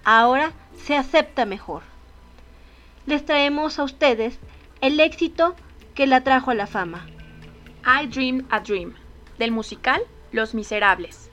Ahora 0.05 0.53
se 0.77 0.95
acepta 0.95 1.47
mejor. 1.47 1.83
Les 3.07 3.25
traemos 3.25 3.79
a 3.79 3.85
ustedes 3.85 4.39
el 4.83 5.01
éxito 5.01 5.57
que 5.95 6.07
la 6.07 6.23
trajo 6.23 6.51
a 6.51 6.55
la 6.55 6.67
fama. 6.67 7.07
I 7.85 8.07
Dreamed 8.07 8.45
a 8.51 8.61
Dream, 8.61 8.95
del 9.39 9.53
musical 9.53 10.03
Los 10.33 10.55
Miserables. 10.55 11.28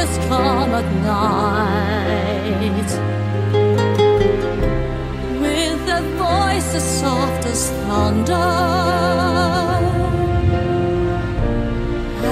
Tigers 0.00 0.18
come 0.28 0.74
at 0.74 0.88
night. 1.02 2.90
With 5.40 5.86
their 5.86 6.02
voices 6.16 6.82
soft 6.82 7.46
as 7.46 7.70
thunder. 7.70 8.34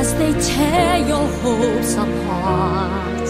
As 0.00 0.14
they 0.14 0.32
tear 0.40 0.98
your 0.98 1.26
hopes 1.42 1.94
apart. 1.94 3.28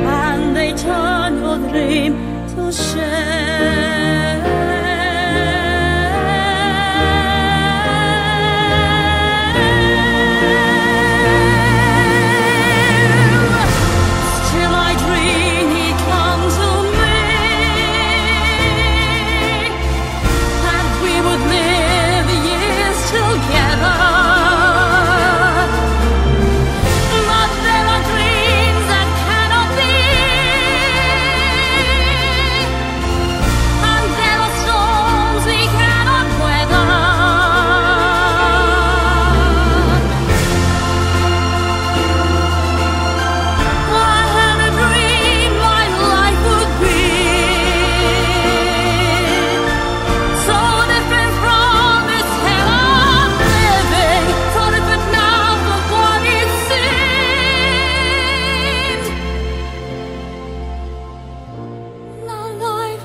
And 0.00 0.56
they 0.56 0.72
turn 0.72 1.42
your 1.42 1.58
dream 1.70 2.14
to 2.54 2.72
shame. 2.72 4.17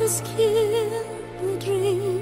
Life 0.04 0.12
has 0.12 0.22
killed 0.36 1.06
the 1.40 1.66
dream. 1.66 2.13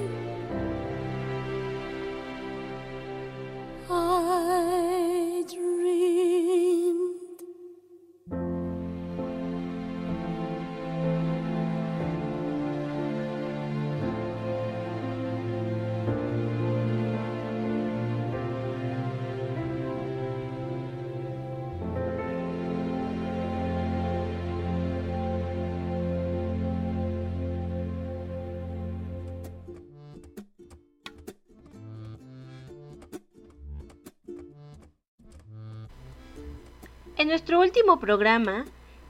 En 37.21 37.27
nuestro 37.27 37.59
último 37.59 37.99
programa 37.99 38.65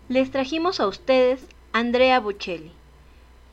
les 0.10 0.32
trajimos 0.32 0.82
a 0.82 0.88
ustedes 0.88 1.48
Andrea 1.72 2.20
Bocelli. 2.20 2.74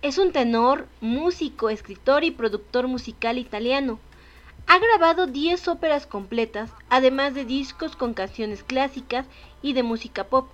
Es 0.02 0.18
un 0.18 0.32
tenor, 0.32 0.88
músico, 1.00 1.70
escritor 1.70 2.24
y 2.24 2.32
productor 2.32 2.88
musical 2.88 3.38
italiano. 3.38 4.00
Ha 4.66 4.80
grabado 4.80 5.28
10 5.28 5.68
óperas 5.68 6.08
completas, 6.08 6.72
además 6.90 7.34
de 7.34 7.44
discos 7.44 7.94
con 7.94 8.14
canciones 8.14 8.64
clásicas 8.64 9.26
y 9.62 9.74
de 9.74 9.84
música 9.84 10.24
pop. 10.24 10.48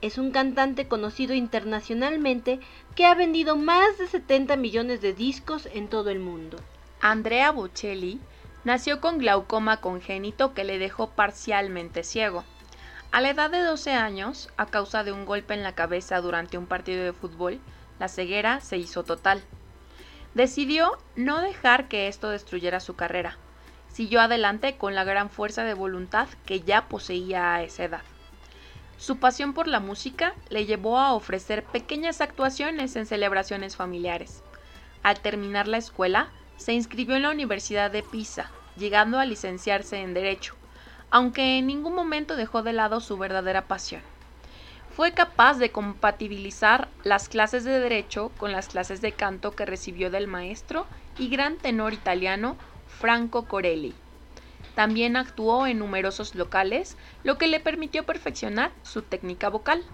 Es 0.00 0.16
un 0.16 0.30
cantante 0.30 0.88
conocido 0.88 1.34
internacionalmente 1.34 2.60
que 2.94 3.04
ha 3.04 3.14
vendido 3.14 3.56
más 3.56 3.98
de 3.98 4.06
70 4.06 4.56
millones 4.56 5.02
de 5.02 5.12
discos 5.12 5.68
en 5.70 5.88
todo 5.88 6.08
el 6.08 6.18
mundo. 6.18 6.56
Andrea 7.02 7.50
Bocelli 7.50 8.20
nació 8.64 9.02
con 9.02 9.18
glaucoma 9.18 9.82
congénito 9.82 10.54
que 10.54 10.64
le 10.64 10.78
dejó 10.78 11.10
parcialmente 11.10 12.04
ciego. 12.04 12.42
A 13.14 13.20
la 13.20 13.30
edad 13.30 13.48
de 13.48 13.62
12 13.62 13.92
años, 13.92 14.48
a 14.56 14.66
causa 14.66 15.04
de 15.04 15.12
un 15.12 15.24
golpe 15.24 15.54
en 15.54 15.62
la 15.62 15.76
cabeza 15.76 16.20
durante 16.20 16.58
un 16.58 16.66
partido 16.66 17.04
de 17.04 17.12
fútbol, 17.12 17.60
la 18.00 18.08
ceguera 18.08 18.58
se 18.58 18.76
hizo 18.76 19.04
total. 19.04 19.40
Decidió 20.34 20.98
no 21.14 21.40
dejar 21.40 21.86
que 21.86 22.08
esto 22.08 22.30
destruyera 22.30 22.80
su 22.80 22.96
carrera. 22.96 23.38
Siguió 23.86 24.20
adelante 24.20 24.76
con 24.78 24.96
la 24.96 25.04
gran 25.04 25.30
fuerza 25.30 25.62
de 25.62 25.74
voluntad 25.74 26.26
que 26.44 26.62
ya 26.62 26.88
poseía 26.88 27.54
a 27.54 27.62
esa 27.62 27.84
edad. 27.84 28.02
Su 28.98 29.18
pasión 29.18 29.54
por 29.54 29.68
la 29.68 29.78
música 29.78 30.34
le 30.48 30.66
llevó 30.66 30.98
a 30.98 31.12
ofrecer 31.12 31.62
pequeñas 31.62 32.20
actuaciones 32.20 32.96
en 32.96 33.06
celebraciones 33.06 33.76
familiares. 33.76 34.42
Al 35.04 35.20
terminar 35.20 35.68
la 35.68 35.78
escuela, 35.78 36.30
se 36.56 36.72
inscribió 36.72 37.14
en 37.14 37.22
la 37.22 37.30
Universidad 37.30 37.92
de 37.92 38.02
Pisa, 38.02 38.50
llegando 38.76 39.20
a 39.20 39.24
licenciarse 39.24 40.00
en 40.00 40.14
Derecho, 40.14 40.56
aunque 41.14 41.58
en 41.58 41.68
ningún 41.68 41.94
momento 41.94 42.34
dejó 42.34 42.64
de 42.64 42.72
lado 42.72 42.98
su 42.98 43.16
verdadera 43.16 43.68
pasión. 43.68 44.02
Fue 44.96 45.12
capaz 45.12 45.58
de 45.58 45.70
compatibilizar 45.70 46.88
las 47.04 47.28
clases 47.28 47.62
de 47.62 47.78
Derecho 47.78 48.32
con 48.36 48.50
las 48.50 48.66
clases 48.66 49.00
de 49.00 49.12
canto 49.12 49.52
que 49.52 49.64
recibió 49.64 50.10
del 50.10 50.26
maestro 50.26 50.86
y 51.16 51.28
gran 51.28 51.56
tenor 51.56 51.92
italiano 51.92 52.56
Franco 52.88 53.44
Corelli. 53.44 53.94
También 54.74 55.16
actuó 55.16 55.68
en 55.68 55.78
numerosos 55.78 56.34
locales, 56.34 56.96
lo 57.22 57.38
que 57.38 57.46
le 57.46 57.60
permitió 57.60 58.04
perfeccionar 58.04 58.72
su 58.82 59.02
técnica 59.02 59.48
vocal. 59.48 59.84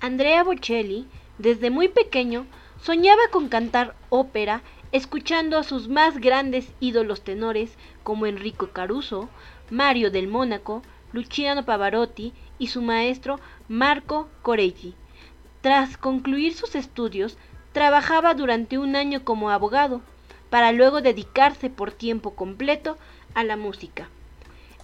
Andrea 0.00 0.44
Bocelli, 0.44 1.08
desde 1.38 1.70
muy 1.70 1.88
pequeño, 1.88 2.46
soñaba 2.80 3.22
con 3.32 3.48
cantar 3.48 3.96
ópera, 4.10 4.62
escuchando 4.92 5.58
a 5.58 5.64
sus 5.64 5.88
más 5.88 6.18
grandes 6.18 6.68
ídolos 6.78 7.22
tenores 7.22 7.76
como 8.04 8.26
Enrico 8.26 8.68
Caruso, 8.68 9.28
Mario 9.70 10.10
del 10.10 10.28
Mónaco, 10.28 10.82
Luciano 11.12 11.64
Pavarotti 11.64 12.32
y 12.58 12.68
su 12.68 12.82
maestro 12.82 13.40
Marco 13.68 14.28
Corelli. 14.42 14.94
Tras 15.60 15.96
concluir 15.96 16.54
sus 16.54 16.74
estudios, 16.74 17.36
trabajaba 17.72 18.34
durante 18.34 18.78
un 18.78 18.96
año 18.96 19.24
como 19.24 19.50
abogado, 19.50 20.00
para 20.50 20.72
luego 20.72 21.00
dedicarse 21.00 21.70
por 21.70 21.92
tiempo 21.92 22.34
completo 22.34 22.98
a 23.34 23.44
la 23.44 23.56
música. 23.56 24.08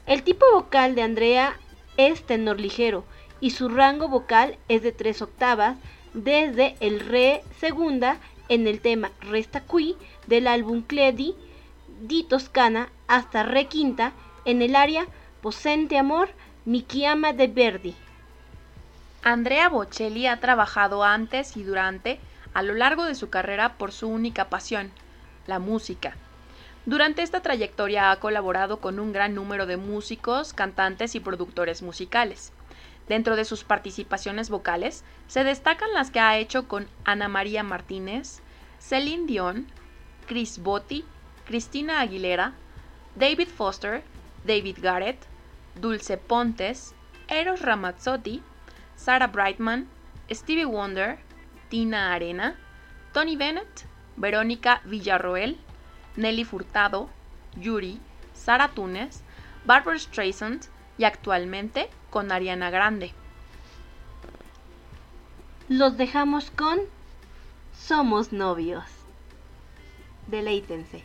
El 0.06 0.22
tipo 0.22 0.46
vocal 0.52 0.94
de 0.94 1.02
Andrea 1.02 1.58
es 1.96 2.22
tenor 2.22 2.60
ligero 2.60 3.04
y 3.40 3.50
su 3.50 3.68
rango 3.68 4.08
vocal 4.08 4.56
es 4.68 4.82
de 4.82 4.92
tres 4.92 5.20
octavas 5.20 5.76
desde 6.14 6.76
el 6.80 7.00
re 7.00 7.42
segunda 7.58 8.18
en 8.48 8.66
el 8.66 8.80
tema 8.80 9.10
Resta 9.20 9.60
qui 9.60 9.96
del 10.26 10.46
álbum 10.46 10.82
Cledi 10.82 11.34
di 12.00 12.22
Toscana 12.22 12.88
hasta 13.08 13.42
re 13.42 13.66
quinta 13.66 14.12
en 14.46 14.62
el 14.62 14.76
área 14.76 15.06
Posente 15.42 15.98
Amor 15.98 16.30
Mi 16.64 16.86
chiama 16.86 17.32
de 17.32 17.48
Verdi. 17.48 17.94
Andrea 19.22 19.68
Bocelli 19.68 20.28
ha 20.28 20.38
trabajado 20.38 21.02
antes 21.02 21.56
y 21.56 21.64
durante 21.64 22.20
a 22.54 22.62
lo 22.62 22.74
largo 22.74 23.04
de 23.04 23.16
su 23.16 23.28
carrera 23.28 23.74
por 23.76 23.90
su 23.90 24.08
única 24.08 24.48
pasión, 24.48 24.92
la 25.48 25.58
música. 25.58 26.14
Durante 26.86 27.22
esta 27.22 27.42
trayectoria 27.42 28.12
ha 28.12 28.20
colaborado 28.20 28.78
con 28.78 29.00
un 29.00 29.12
gran 29.12 29.34
número 29.34 29.66
de 29.66 29.76
músicos, 29.76 30.54
cantantes 30.54 31.16
y 31.16 31.20
productores 31.20 31.82
musicales. 31.82 32.52
Dentro 33.08 33.34
de 33.34 33.44
sus 33.44 33.64
participaciones 33.64 34.48
vocales 34.48 35.02
se 35.26 35.42
destacan 35.42 35.92
las 35.92 36.12
que 36.12 36.20
ha 36.20 36.38
hecho 36.38 36.68
con 36.68 36.86
Ana 37.04 37.26
María 37.26 37.64
Martínez, 37.64 38.42
Celine 38.78 39.26
Dion, 39.26 39.66
Chris 40.26 40.60
Botti, 40.60 41.04
Cristina 41.46 42.00
Aguilera, 42.00 42.52
David 43.16 43.48
Foster, 43.48 44.04
David 44.46 44.78
Garrett, 44.80 45.26
Dulce 45.74 46.16
Pontes, 46.16 46.94
Eros 47.28 47.60
Ramazzotti, 47.60 48.42
Sarah 48.94 49.26
Brightman, 49.26 49.88
Stevie 50.30 50.64
Wonder, 50.64 51.18
Tina 51.68 52.14
Arena, 52.14 52.56
Tony 53.12 53.36
Bennett, 53.36 53.84
Verónica 54.16 54.80
Villarroel, 54.84 55.58
Nelly 56.16 56.44
Furtado, 56.44 57.10
Yuri, 57.56 58.00
Sara 58.34 58.68
Tunes, 58.68 59.22
Barbara 59.64 59.98
Streisand 59.98 60.66
y 60.98 61.04
actualmente 61.04 61.90
con 62.10 62.30
Ariana 62.30 62.70
Grande. 62.70 63.12
Los 65.68 65.96
dejamos 65.96 66.50
con 66.50 66.78
Somos 67.76 68.32
novios. 68.32 68.84
Deleítense. 70.28 71.04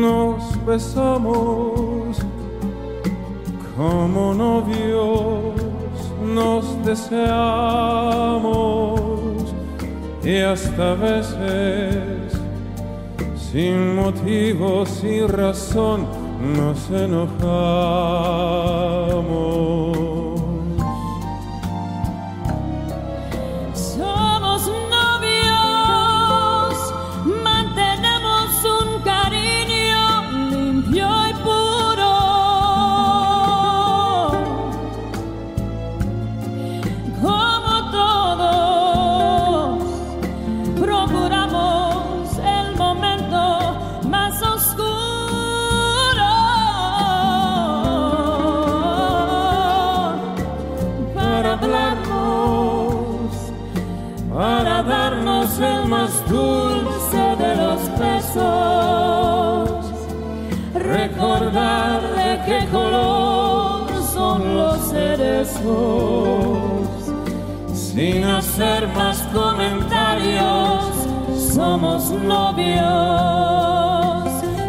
nos 0.00 0.64
besamos 0.64 2.18
como 3.76 4.34
novios, 4.34 5.54
nos 6.34 6.84
deseamos 6.84 8.42
y 10.24 10.38
hasta 10.38 10.94
veces 10.94 12.32
sin 13.52 13.94
motivo, 13.96 14.86
sin 14.86 15.28
razón, 15.28 16.06
nos 16.56 16.90
enojamos. 16.90 17.42
Somos 71.54 72.10
novios, 72.10 72.82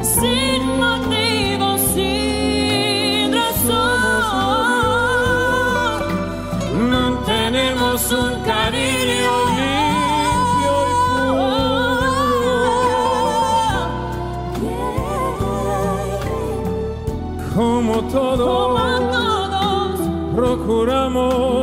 sin 0.02 0.62
motivo, 0.84 1.68
sin 1.94 3.32
razón. 3.34 4.14
mantenemos 6.92 8.00
un 8.12 8.34
cariño 8.52 9.34
limpio 9.58 10.76
y 10.90 10.94
puro. 11.00 11.44
Como 17.56 17.96
todos, 18.12 18.82
Como 18.82 19.00
todos, 19.18 19.94
procuramos 20.36 21.63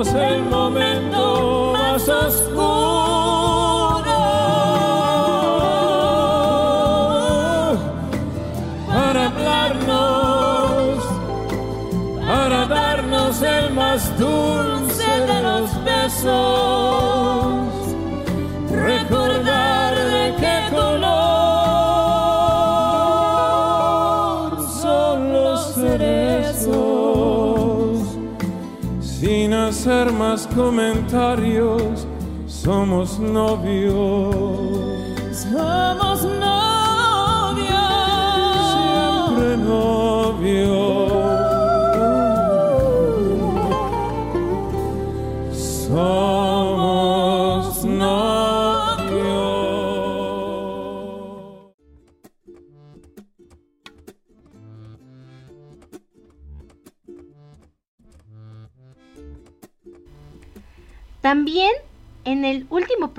somos 32.71 33.19
novios. 33.19 34.40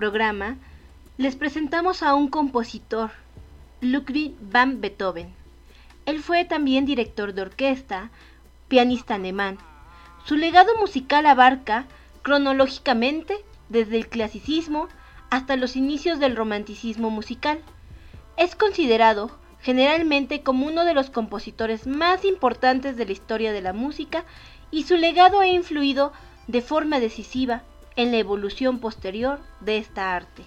Programa 0.01 0.57
les 1.19 1.35
presentamos 1.35 2.01
a 2.01 2.15
un 2.15 2.27
compositor, 2.27 3.11
Ludwig 3.81 4.33
van 4.41 4.81
Beethoven. 4.81 5.31
Él 6.07 6.23
fue 6.23 6.43
también 6.43 6.87
director 6.87 7.35
de 7.35 7.43
orquesta, 7.43 8.09
pianista 8.67 9.13
alemán. 9.13 9.59
Su 10.25 10.37
legado 10.37 10.75
musical 10.79 11.27
abarca 11.27 11.85
cronológicamente 12.23 13.45
desde 13.69 13.97
el 13.97 14.07
clasicismo 14.07 14.87
hasta 15.29 15.55
los 15.55 15.75
inicios 15.75 16.19
del 16.19 16.35
romanticismo 16.35 17.11
musical. 17.11 17.59
Es 18.37 18.55
considerado 18.55 19.29
generalmente 19.61 20.41
como 20.41 20.65
uno 20.65 20.83
de 20.83 20.95
los 20.95 21.11
compositores 21.11 21.85
más 21.85 22.25
importantes 22.25 22.97
de 22.97 23.05
la 23.05 23.11
historia 23.11 23.53
de 23.53 23.61
la 23.61 23.71
música 23.71 24.25
y 24.71 24.81
su 24.81 24.97
legado 24.97 25.41
ha 25.41 25.47
influido 25.47 26.11
de 26.47 26.63
forma 26.63 26.99
decisiva 26.99 27.61
en 27.95 28.11
la 28.11 28.17
evolución 28.17 28.79
posterior 28.79 29.39
de 29.59 29.77
esta 29.77 30.15
arte. 30.15 30.43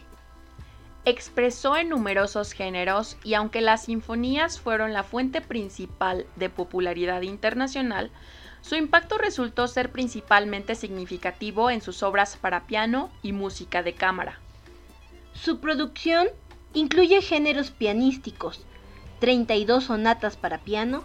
expresó 1.07 1.76
en 1.76 1.90
numerosos 1.90 2.52
géneros 2.52 3.18
y 3.22 3.35
aunque 3.35 3.61
las 3.61 3.85
sinfonías 3.85 4.59
fueron 4.59 4.94
la 4.94 5.02
fuente 5.02 5.42
principal 5.42 6.26
de 6.37 6.48
popularidad 6.48 7.20
internacional, 7.20 8.11
su 8.62 8.76
impacto 8.76 9.18
resultó 9.18 9.68
ser 9.68 9.92
principalmente 9.92 10.74
significativo 10.74 11.70
en 11.70 11.83
sus 11.83 12.02
obras 12.02 12.38
para 12.38 12.66
piano 12.66 13.11
y 13.22 13.33
música 13.33 13.83
de 13.83 13.92
cámara. 13.92 14.40
Su 15.35 15.61
producción 15.61 16.28
incluye 16.72 17.20
géneros 17.20 17.70
pianísticos, 17.70 18.64
32 19.20 19.85
sonatas 19.85 20.38
para 20.38 20.61
piano, 20.61 21.02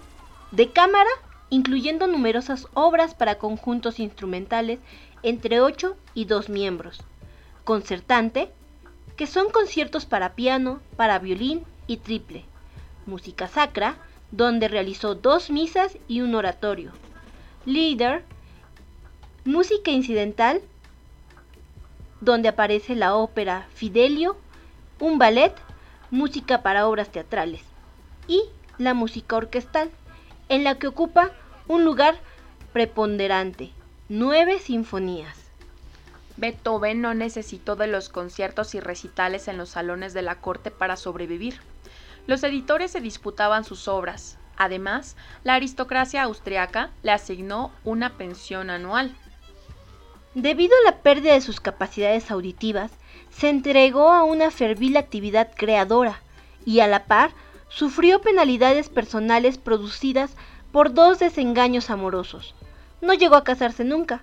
de 0.52 0.72
cámara, 0.72 1.10
incluyendo 1.50 2.08
numerosas 2.08 2.68
obras 2.74 3.14
para 3.14 3.38
conjuntos 3.38 4.00
instrumentales 4.00 4.80
entre 5.24 5.62
8 5.62 5.96
y 6.14 6.26
2 6.26 6.50
miembros, 6.50 7.02
concertante, 7.64 8.52
que 9.16 9.28
son 9.28 9.50
conciertos 9.52 10.06
para 10.06 10.34
piano, 10.34 10.80
para 10.96 11.20
violín 11.20 11.64
y 11.88 11.98
triple, 11.98 12.46
música 13.06 13.48
sacra, 13.48 13.98
donde 14.32 14.68
realizó 14.68 15.16
dos 15.16 15.50
misas 15.50 15.98
y 16.08 16.22
un 16.22 16.36
oratorio, 16.36 16.92
líder, 17.66 18.24
música 19.46 19.92
incidental, 19.92 20.62
donde 22.22 22.50
aparece 22.50 22.96
la 22.96 23.16
ópera 23.16 23.68
Fidelio, 23.74 24.38
un 25.00 25.18
ballet, 25.18 25.54
música 26.12 26.62
para 26.62 26.88
obras 26.88 27.10
teatrales 27.10 27.62
y 28.28 28.42
la 28.78 28.94
música 28.94 29.36
orquestal, 29.36 29.92
en 30.48 30.64
la 30.64 30.76
que 30.76 30.88
ocupa 30.88 31.32
un 31.68 31.86
lugar 31.86 32.20
preponderante, 32.74 33.72
nueve 34.12 34.58
sinfonías. 34.58 35.38
Beethoven 36.36 37.00
no 37.00 37.14
necesitó 37.14 37.76
de 37.76 37.86
los 37.86 38.10
conciertos 38.10 38.74
y 38.74 38.80
recitales 38.80 39.48
en 39.48 39.60
los 39.60 39.70
salones 39.70 40.16
de 40.16 40.24
la 40.24 40.42
corte 40.42 40.72
para 40.72 40.98
sobrevivir. 40.98 41.60
Los 42.26 42.42
editores 42.44 42.90
se 42.90 43.02
disputaban 43.02 43.64
sus 43.64 43.88
obras. 43.88 44.40
Además, 44.58 45.16
la 45.44 45.54
aristocracia 45.54 46.24
austriaca 46.24 46.90
le 47.04 47.12
asignó 47.12 47.72
una 47.84 48.18
pensión 48.18 48.72
anual. 48.72 49.16
Debido 50.34 50.74
a 50.82 50.90
la 50.90 50.98
pérdida 51.04 51.34
de 51.34 51.42
sus 51.42 51.60
capacidades 51.60 52.32
auditivas, 52.32 52.92
se 53.30 53.50
entregó 53.50 54.12
a 54.12 54.24
una 54.24 54.50
fervil 54.50 54.98
actividad 54.98 55.52
creadora 55.56 56.20
y 56.66 56.80
a 56.80 56.88
la 56.88 57.06
par 57.06 57.30
sufrió 57.70 58.22
penalidades 58.22 58.90
personales 58.90 59.60
producidas 59.60 60.32
por 60.72 60.96
dos 60.96 61.20
desengaños 61.20 61.92
amorosos. 61.92 62.56
No 63.02 63.14
llegó 63.14 63.36
a 63.36 63.44
casarse 63.44 63.84
nunca, 63.84 64.22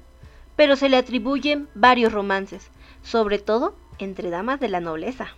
pero 0.56 0.76
se 0.76 0.88
le 0.88 0.96
atribuyen 0.96 1.68
varios 1.74 2.12
romances, 2.12 2.70
sobre 3.02 3.38
todo 3.38 3.74
entre 3.98 4.30
damas 4.30 4.60
de 4.60 4.68
la 4.68 4.80
nobleza. 4.80 5.28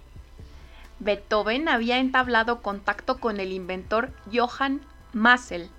Beethoven 1.00 1.68
había 1.68 1.98
entablado 1.98 2.60
contacto 2.60 3.18
con 3.18 3.38
el 3.38 3.52
inventor 3.52 4.10
Johann 4.32 4.80
Massel, 5.12 5.70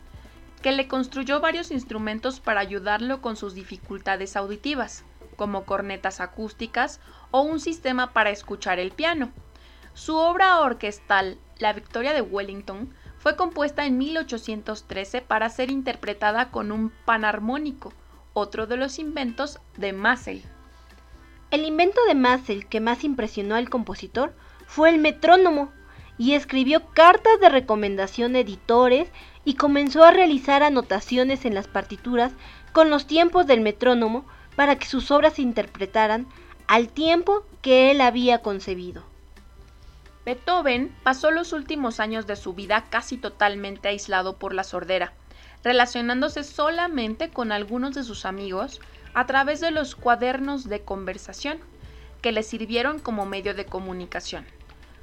que 0.61 0.71
le 0.71 0.87
construyó 0.87 1.39
varios 1.39 1.71
instrumentos 1.71 2.39
para 2.39 2.61
ayudarlo 2.61 3.21
con 3.21 3.35
sus 3.35 3.53
dificultades 3.53 4.35
auditivas, 4.35 5.03
como 5.35 5.65
cornetas 5.65 6.19
acústicas 6.19 6.99
o 7.31 7.41
un 7.41 7.59
sistema 7.59 8.11
para 8.11 8.29
escuchar 8.29 8.79
el 8.79 8.91
piano. 8.91 9.31
Su 9.93 10.15
obra 10.15 10.59
orquestal, 10.59 11.37
La 11.59 11.73
Victoria 11.73 12.13
de 12.13 12.21
Wellington, 12.21 12.93
fue 13.19 13.35
compuesta 13.35 13.85
en 13.85 13.97
1813 13.97 15.21
para 15.21 15.49
ser 15.49 15.69
interpretada 15.69 16.49
con 16.49 16.71
un 16.71 16.91
panarmónico, 17.05 17.93
otro 18.33 18.65
de 18.65 18.77
los 18.77 18.97
inventos 18.97 19.59
de 19.77 19.93
Massel. 19.93 20.43
El 21.51 21.65
invento 21.65 21.99
de 22.07 22.15
Massel 22.15 22.67
que 22.67 22.79
más 22.79 23.03
impresionó 23.03 23.55
al 23.55 23.69
compositor 23.69 24.33
fue 24.65 24.89
el 24.89 24.99
metrónomo, 24.99 25.71
y 26.19 26.33
escribió 26.33 26.85
cartas 26.87 27.39
de 27.39 27.49
recomendación 27.49 28.35
a 28.35 28.39
editores 28.39 29.09
y 29.45 29.55
comenzó 29.55 30.03
a 30.03 30.11
realizar 30.11 30.61
anotaciones 30.61 31.45
en 31.45 31.55
las 31.55 31.67
partituras 31.67 32.33
con 32.73 32.91
los 32.91 33.07
tiempos 33.07 33.47
del 33.47 33.61
metrónomo 33.61 34.25
para 34.55 34.75
que 34.77 34.85
sus 34.85 35.09
obras 35.11 35.35
se 35.35 35.41
interpretaran 35.41 36.27
al 36.67 36.89
tiempo 36.89 37.45
que 37.61 37.89
él 37.89 38.01
había 38.01 38.39
concebido. 38.39 39.08
Beethoven 40.29 40.95
pasó 41.01 41.31
los 41.31 41.53
últimos 41.53 41.99
años 41.99 42.27
de 42.27 42.35
su 42.35 42.53
vida 42.53 42.85
casi 42.91 43.17
totalmente 43.17 43.87
aislado 43.87 44.37
por 44.37 44.53
la 44.53 44.63
sordera, 44.63 45.11
relacionándose 45.63 46.43
solamente 46.43 47.31
con 47.31 47.51
algunos 47.51 47.95
de 47.95 48.03
sus 48.03 48.25
amigos 48.25 48.79
a 49.15 49.25
través 49.25 49.59
de 49.59 49.71
los 49.71 49.95
cuadernos 49.95 50.69
de 50.69 50.81
conversación, 50.81 51.57
que 52.21 52.31
le 52.31 52.43
sirvieron 52.43 52.99
como 52.99 53.25
medio 53.25 53.55
de 53.55 53.65
comunicación. 53.65 54.45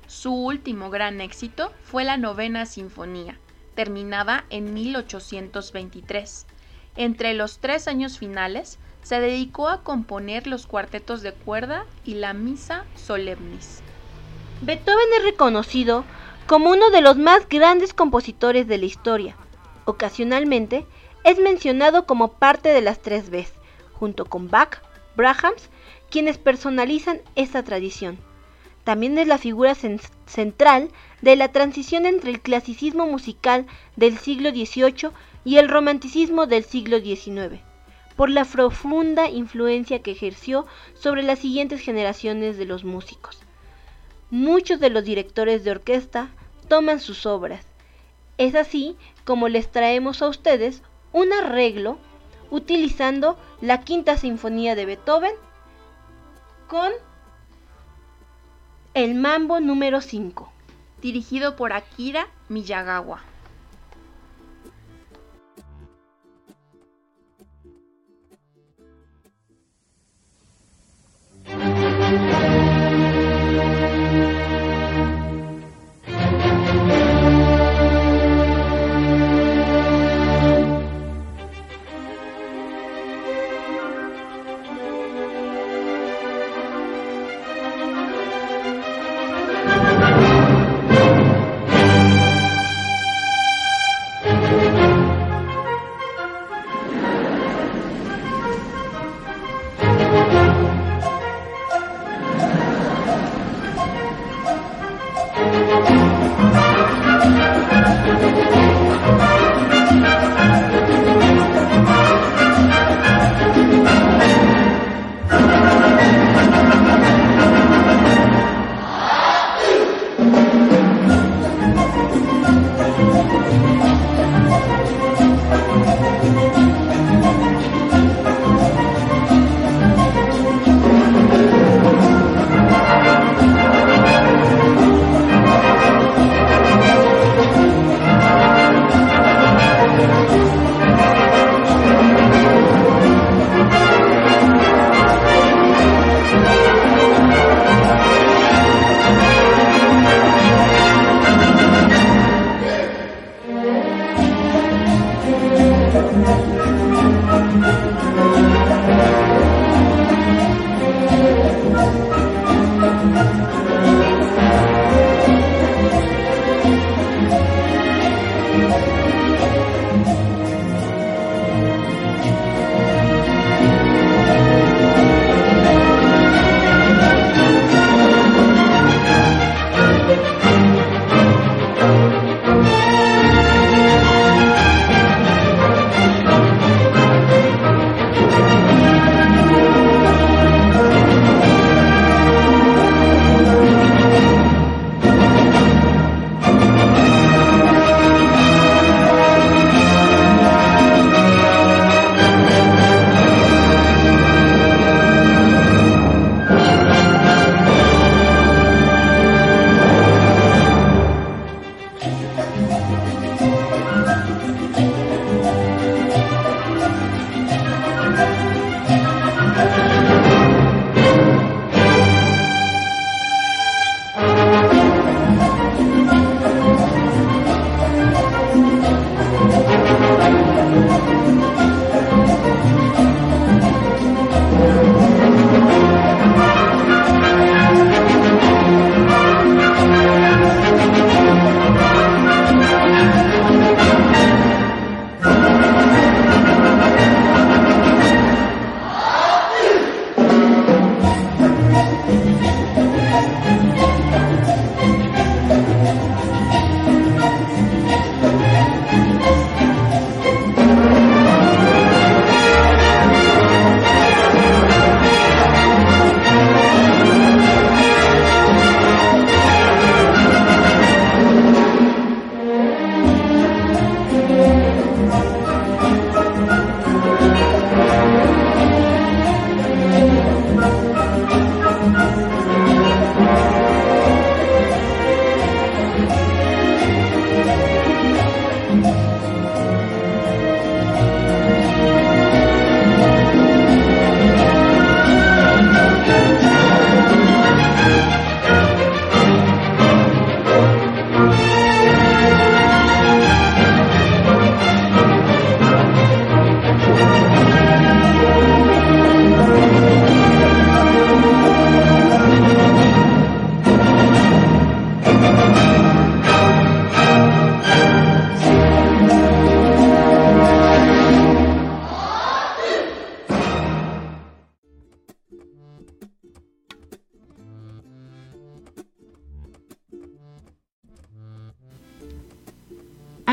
Su 0.07 0.33
último 0.33 0.91
gran 0.91 1.21
éxito 1.21 1.73
fue 1.83 2.05
la 2.05 2.19
novena 2.19 2.65
sinfonía, 2.65 3.37
terminada 3.75 4.45
en 4.49 4.75
1823. 4.75 6.47
Entre 6.95 7.35
los 7.35 7.59
tres 7.59 7.89
años 7.89 8.17
finales, 8.17 8.79
se 9.03 9.19
dedicó 9.19 9.71
a 9.71 9.83
componer 9.83 10.47
los 10.47 10.69
cuartetos 10.69 11.23
de 11.23 11.33
cuerda 11.33 11.85
y 12.05 12.15
la 12.15 12.33
Misa 12.33 12.85
Solemnis. 12.95 13.83
Beethoven 14.62 15.09
es 15.19 15.25
reconocido 15.25 16.07
como 16.47 16.71
uno 16.71 16.88
de 16.88 17.03
los 17.03 17.19
más 17.19 17.47
grandes 17.47 17.92
compositores 17.92 18.66
de 18.66 18.79
la 18.79 18.87
historia. 18.87 19.37
Ocasionalmente 19.85 20.87
es 21.25 21.38
mencionado 21.38 22.07
como 22.07 22.33
parte 22.33 22.71
de 22.71 22.81
las 22.81 23.03
tres 23.03 23.29
Bs, 23.29 23.53
junto 23.92 24.25
con 24.25 24.49
Bach, 24.49 24.81
Brahms, 25.14 25.69
quienes 26.09 26.38
personalizan 26.38 27.21
esta 27.35 27.64
tradición. 27.64 28.19
También 28.83 29.19
es 29.19 29.27
la 29.27 29.37
figura 29.37 29.75
central 29.75 30.88
de 31.21 31.37
la 31.37 31.53
transición 31.53 32.07
entre 32.07 32.31
el 32.31 32.40
clasicismo 32.40 33.07
musical 33.07 33.66
del 33.97 34.16
siglo 34.16 34.51
XVIII 34.51 35.11
y 35.45 35.59
el 35.59 35.69
romanticismo 35.69 36.47
del 36.47 36.64
siglo 36.64 37.01
XIX, 37.01 37.61
por 38.16 38.31
la 38.31 38.47
profunda 38.47 39.29
influencia 39.29 40.01
que 40.01 40.12
ejerció 40.12 40.66
sobre 40.95 41.23
las 41.23 41.40
siguientes 41.40 41.83
generaciones 41.83 42.57
de 42.57 42.64
los 42.64 42.85
músicos 42.85 43.46
muchos 44.31 44.81
de 44.81 44.91
los 44.91 45.05
directores 45.05 45.65
de 45.65 45.71
orquesta 45.71 46.31
toman 46.69 47.01
sus 47.01 47.27
obras. 47.27 47.65
Es 48.39 48.55
así 48.55 48.97
como 49.25 49.49
les 49.49 49.71
traemos 49.71 50.23
a 50.23 50.29
ustedes 50.29 50.83
un 51.12 51.33
arreglo 51.33 51.99
utilizando 52.51 53.39
la 53.61 53.81
Quinta 53.81 54.17
Sinfonía 54.17 54.75
de 54.75 54.87
Beethoven 54.87 55.33
con 56.69 56.93
el 58.95 59.15
Mambo 59.15 59.61
número 59.61 60.01
5, 60.01 60.53
dirigido 61.01 61.57
por 61.57 61.73
Akira 61.73 62.29
Miyagawa. 62.49 63.23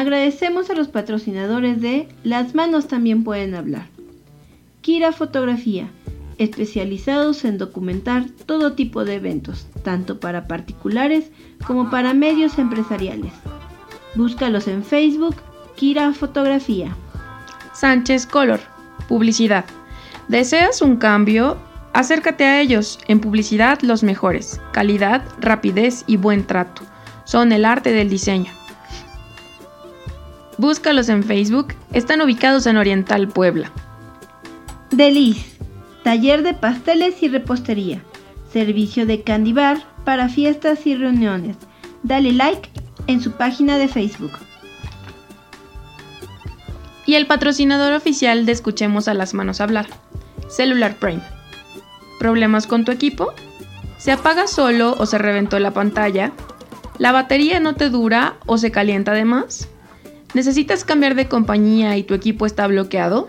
Agradecemos 0.04 0.70
a 0.70 0.74
los 0.74 0.90
patrocinadores 0.90 1.80
de 1.80 2.10
Las 2.26 2.56
manos 2.56 2.90
también 2.90 3.24
pueden 3.24 3.56
hablar. 3.56 3.88
Kira 4.82 5.14
Fotografía, 5.14 5.88
especializados 6.38 7.46
en 7.46 7.58
documentar 7.58 8.26
todo 8.46 8.74
tipo 8.74 9.06
de 9.06 9.16
eventos, 9.16 9.66
tanto 9.82 10.20
para 10.20 10.46
particulares 10.46 11.32
como 11.66 11.90
para 11.90 12.14
medios 12.14 12.60
empresariales. 12.60 13.32
Búscalos 14.16 14.68
en 14.68 14.84
Facebook, 14.84 15.38
Kira 15.78 16.12
Fotografía. 16.12 16.94
Sánchez 17.72 18.28
Color, 18.28 18.60
publicidad. 19.08 19.64
¿Deseas 20.28 20.82
un 20.82 20.98
cambio? 20.98 21.56
Acércate 21.94 22.44
a 22.44 22.60
ellos. 22.60 23.00
En 23.08 23.22
publicidad 23.22 23.80
los 23.82 24.04
mejores. 24.04 24.60
Calidad, 24.74 25.24
rapidez 25.40 26.04
y 26.08 26.18
buen 26.18 26.46
trato. 26.46 26.82
Son 27.24 27.54
el 27.54 27.64
arte 27.64 27.94
del 27.94 28.10
diseño. 28.10 28.52
Búscalos 30.58 31.10
en 31.10 31.24
Facebook. 31.24 31.74
Están 31.94 32.22
ubicados 32.22 32.68
en 32.68 32.78
Oriental 32.78 33.28
Puebla. 33.28 33.72
Deliz, 34.92 35.58
taller 36.04 36.44
de 36.44 36.54
pasteles 36.54 37.24
y 37.24 37.28
repostería. 37.28 38.04
Servicio 38.52 39.08
de 39.08 39.24
candy 39.24 39.54
bar 39.54 39.84
para 40.06 40.30
fiestas 40.30 40.86
y 40.86 40.96
reuniones. 40.96 41.58
Dale 42.04 42.34
like 42.34 42.70
en 43.08 43.20
su 43.20 43.32
página 43.32 43.78
de 43.78 43.88
Facebook. 43.88 44.34
Y 47.06 47.16
el 47.16 47.26
patrocinador 47.26 47.94
oficial 47.94 48.46
de 48.46 48.52
Escuchemos 48.52 49.08
a 49.08 49.16
las 49.16 49.34
manos 49.34 49.60
hablar. 49.60 49.88
Cellular 50.50 50.96
Prime. 50.98 51.24
¿Problemas 52.20 52.68
con 52.68 52.86
tu 52.86 52.92
equipo? 52.92 53.34
¿Se 53.98 54.12
apaga 54.12 54.48
solo 54.48 54.96
o 55.00 55.06
se 55.08 55.18
reventó 55.18 55.58
la 55.58 55.72
pantalla? 55.72 56.32
¿La 57.00 57.12
batería 57.12 57.60
no 57.60 57.74
te 57.74 57.90
dura 57.90 58.36
o 58.46 58.60
se 58.60 58.72
calienta 58.72 59.14
de 59.14 59.26
más? 59.26 59.68
¿Necesitas 60.34 60.84
cambiar 60.84 61.14
de 61.14 61.28
compañía 61.28 61.96
y 61.96 62.04
tu 62.04 62.16
equipo 62.16 62.48
está 62.48 62.66
bloqueado? 62.66 63.28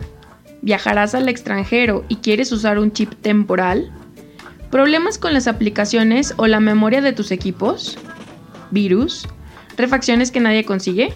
¿Viajarás 0.62 1.14
al 1.14 1.28
extranjero 1.28 2.04
y 2.08 2.16
quieres 2.16 2.50
usar 2.50 2.78
un 2.78 2.92
chip 2.92 3.12
temporal? 3.20 3.92
¿Problemas 4.70 5.18
con 5.18 5.34
las 5.34 5.46
aplicaciones 5.46 6.32
o 6.38 6.46
la 6.46 6.60
memoria 6.60 7.02
de 7.02 7.12
tus 7.12 7.30
equipos? 7.30 7.98
¿Virus? 8.70 9.28
¿Refacciones 9.76 10.30
que 10.30 10.40
nadie 10.40 10.64
consigue? 10.64 11.12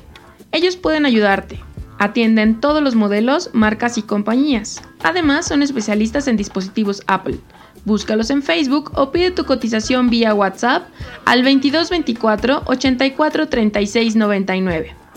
Ellos 0.53 0.77
pueden 0.77 1.07
ayudarte. 1.07 1.59
Atienden 1.99 2.61
todos 2.61 2.83
los 2.83 2.95
modelos, 2.95 3.51
marcas 3.55 3.97
y 3.97 4.03
compañías. 4.03 4.83
Además, 5.03 5.49
son 5.49 5.63
especialistas 5.63 6.29
en 6.29 6.37
dispositivos 6.37 7.03
Apple. 7.07 7.39
Búscalos 7.87 8.29
en 8.29 8.43
Facebook 8.43 8.93
o 8.95 9.11
pide 9.11 9.31
tu 9.31 9.47
cotización 9.47 10.11
vía 10.11 10.35
WhatsApp 10.35 10.89
al 11.25 11.43
2224 11.43 12.65
84 12.67 13.49
36 13.49 14.17
99. 14.17 15.08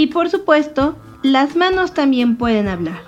Y 0.00 0.06
por 0.06 0.30
supuesto, 0.30 0.96
las 1.22 1.56
manos 1.56 1.92
también 1.92 2.38
pueden 2.38 2.68
hablar. 2.68 3.02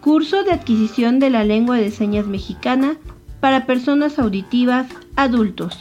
Curso 0.00 0.42
de 0.42 0.50
adquisición 0.50 1.20
de 1.20 1.30
la 1.30 1.44
lengua 1.44 1.76
de 1.76 1.92
señas 1.92 2.26
mexicana 2.26 2.96
para 3.38 3.66
personas 3.66 4.18
auditivas 4.18 4.88
adultos. 5.14 5.78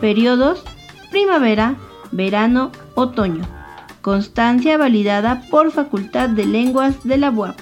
Periodos 0.00 0.64
primavera, 1.12 1.76
verano, 2.10 2.72
otoño. 2.96 3.44
Constancia 4.02 4.76
validada 4.76 5.44
por 5.52 5.70
Facultad 5.70 6.30
de 6.30 6.46
Lenguas 6.46 7.04
de 7.04 7.18
la 7.18 7.30
UAP. 7.30 7.56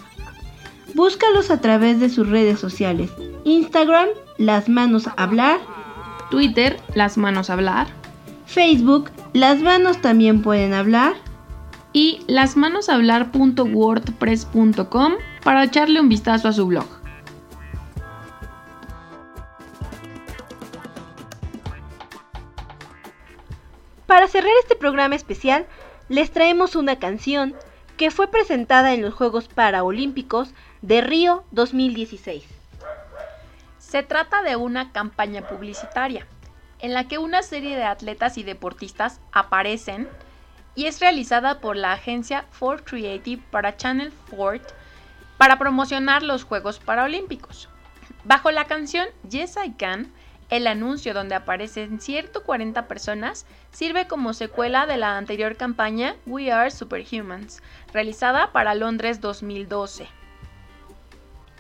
Búscalos 0.95 1.51
a 1.51 1.61
través 1.61 2.01
de 2.01 2.09
sus 2.09 2.27
redes 2.27 2.59
sociales. 2.59 3.11
Instagram, 3.45 4.09
Las 4.39 4.71
Manos 4.71 5.11
Hablar. 5.19 5.59
Twitter, 6.31 6.81
Las 6.95 7.19
Manos 7.19 7.51
Hablar. 7.51 7.87
Facebook, 8.47 9.11
Las 9.35 9.61
Manos 9.61 10.01
también 10.01 10.41
pueden 10.41 10.73
hablar. 10.73 11.28
Y 11.93 12.23
lasmanoshablar.wordpress.com 12.27 15.13
para 15.43 15.65
echarle 15.65 16.01
un 16.01 16.09
vistazo 16.09 16.49
a 16.49 16.53
su 16.53 16.67
blog. 16.67 16.87
Para 24.07 24.27
cerrar 24.27 24.53
este 24.63 24.75
programa 24.75 25.15
especial, 25.15 25.67
les 26.09 26.31
traemos 26.31 26.77
una 26.77 26.99
canción 26.99 27.55
que 27.99 28.11
fue 28.11 28.29
presentada 28.29 28.95
en 28.95 29.03
los 29.03 29.13
Juegos 29.13 29.49
Paraolímpicos 29.49 30.55
de 30.83 31.03
Río 31.03 31.45
2016. 31.51 32.45
Se 33.79 34.03
trata 34.03 34.43
de 34.43 34.57
una 34.57 34.93
campaña 34.93 35.47
publicitaria 35.47 36.27
en 36.81 36.95
la 36.95 37.09
que 37.09 37.19
una 37.19 37.43
serie 37.43 37.77
de 37.77 37.85
atletas 37.85 38.39
y 38.39 38.45
deportistas 38.45 39.21
aparecen 39.33 40.09
y 40.79 40.87
es 40.87 41.01
realizada 41.01 41.59
por 41.59 41.75
la 41.75 41.91
agencia 41.91 42.45
Ford 42.53 42.83
Creative 42.85 43.43
para 43.51 43.77
Channel 43.77 44.13
Ford 44.13 44.61
para 45.37 45.59
promocionar 45.59 46.23
los 46.23 46.45
Juegos 46.45 46.79
Paralímpicos. 46.79 47.69
Bajo 48.23 48.53
la 48.53 48.67
canción 48.67 49.09
Yes 49.29 49.57
I 49.57 49.73
Can, 49.73 50.13
el 50.51 50.69
anuncio 50.69 51.15
donde 51.15 51.35
aparecen 51.35 52.01
140 52.01 52.87
personas 52.87 53.45
sirve 53.73 54.07
como 54.07 54.35
secuela 54.35 54.87
de 54.87 54.99
la 54.99 55.19
anterior 55.19 55.57
campaña 55.57 56.15
We 56.27 56.53
Are 56.53 56.71
Superhumans, 56.71 57.61
realizada 57.93 58.53
para 58.53 58.77
Londres 58.77 59.21
2012. 59.21 60.07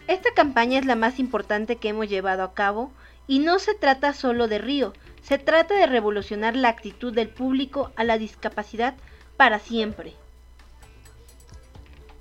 Esta 0.07 0.33
campaña 0.33 0.79
es 0.79 0.87
la 0.87 0.95
más 0.95 1.19
importante 1.19 1.75
que 1.75 1.89
hemos 1.89 2.09
llevado 2.09 2.45
a 2.45 2.55
cabo 2.55 2.93
y 3.27 3.41
no 3.41 3.59
se 3.59 3.75
trata 3.75 4.13
solo 4.13 4.47
de 4.47 4.59
Río, 4.59 4.93
se 5.29 5.37
trata 5.37 5.75
de 5.75 5.85
revolucionar 5.85 6.57
la 6.57 6.71
actitud 6.71 7.13
del 7.13 7.29
público 7.29 7.93
a 7.97 8.05
la 8.05 8.17
discapacidad 8.17 8.95
para 9.37 9.59
siempre. 9.59 10.15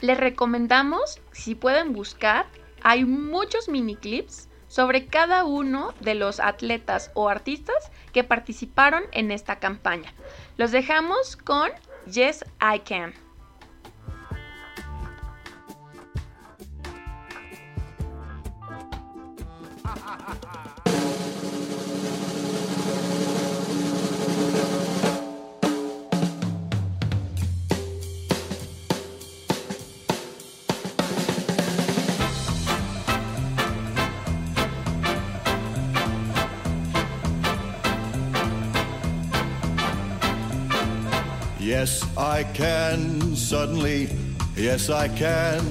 Les 0.02 0.18
recomendamos, 0.18 1.22
si 1.32 1.56
pueden 1.56 1.94
buscar, 1.94 2.48
hay 2.82 3.06
muchos 3.06 3.70
mini 3.70 3.96
clips 3.96 4.50
sobre 4.68 5.06
cada 5.06 5.46
uno 5.46 5.94
de 6.02 6.16
los 6.16 6.42
atletas 6.42 7.10
o 7.14 7.30
artistas 7.30 7.92
que 8.12 8.26
participaron 8.26 9.04
en 9.14 9.32
esta 9.32 9.58
campaña. 9.58 10.12
Los 10.58 10.72
dejamos 10.72 11.38
con 11.38 11.72
Yes 12.12 12.44
I 12.60 12.80
Can. 12.80 13.14
Yes, 41.80 41.94
I 42.18 42.44
can, 42.44 43.36
suddenly, 43.36 44.10
yes, 44.56 44.90
I 44.90 45.08
can. 45.10 45.64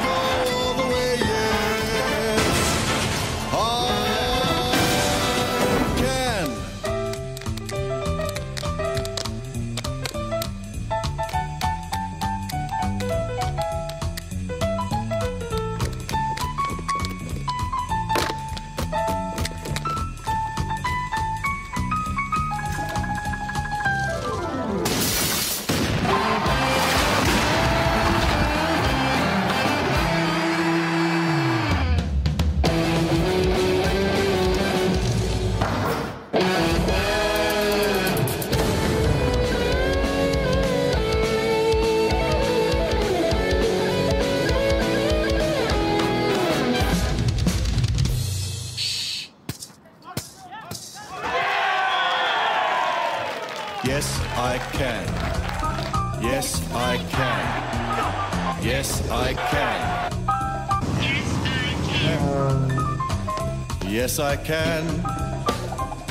can. 64.48 64.86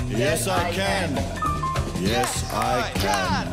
Yes, 0.10 0.48
I 0.48 0.72
can. 0.72 1.16
Yes, 2.00 2.54
I 2.54 2.92
can. 2.94 3.48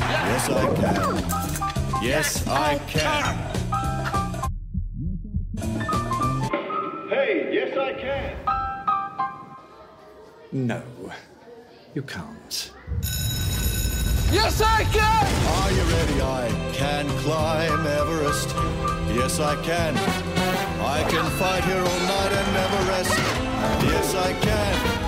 Yes, 0.00 0.48
I 0.48 0.66
can. 0.80 1.12
Yes, 2.02 2.46
I 2.48 2.78
can. 2.88 3.36
Hey, 7.10 7.50
yes, 7.52 7.76
I 7.76 7.92
can. 8.00 8.36
No, 10.52 10.82
you 11.92 12.00
can't. 12.00 12.72
Yes, 14.32 14.62
I 14.62 14.84
can! 14.84 15.26
Are 15.58 15.70
you 15.70 15.82
ready? 15.82 16.22
I 16.22 16.48
can 16.72 17.06
climb 17.24 17.86
Everest. 17.86 18.54
Yes, 19.14 19.38
I 19.38 19.54
can. 19.62 19.94
I 20.80 21.04
can 21.10 21.26
fight 21.32 21.64
here 21.64 21.76
all 21.76 22.00
night 22.14 22.32
and 22.32 22.52
never 22.54 22.90
rest. 22.90 23.39
Yes, 23.62 24.14
I 24.14 24.32
can. 24.32 24.99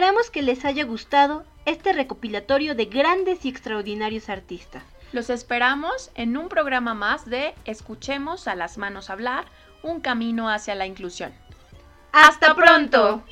Esperamos 0.00 0.30
que 0.30 0.40
les 0.40 0.64
haya 0.64 0.84
gustado 0.84 1.44
este 1.66 1.92
recopilatorio 1.92 2.74
de 2.74 2.86
grandes 2.86 3.44
y 3.44 3.50
extraordinarios 3.50 4.30
artistas. 4.30 4.82
Los 5.12 5.28
esperamos 5.28 6.10
en 6.14 6.38
un 6.38 6.48
programa 6.48 6.94
más 6.94 7.28
de 7.28 7.54
Escuchemos 7.66 8.48
a 8.48 8.54
las 8.54 8.78
manos 8.78 9.10
hablar, 9.10 9.44
un 9.82 10.00
camino 10.00 10.48
hacia 10.48 10.74
la 10.74 10.86
inclusión. 10.86 11.34
¡Hasta 12.12 12.54
pronto! 12.54 13.22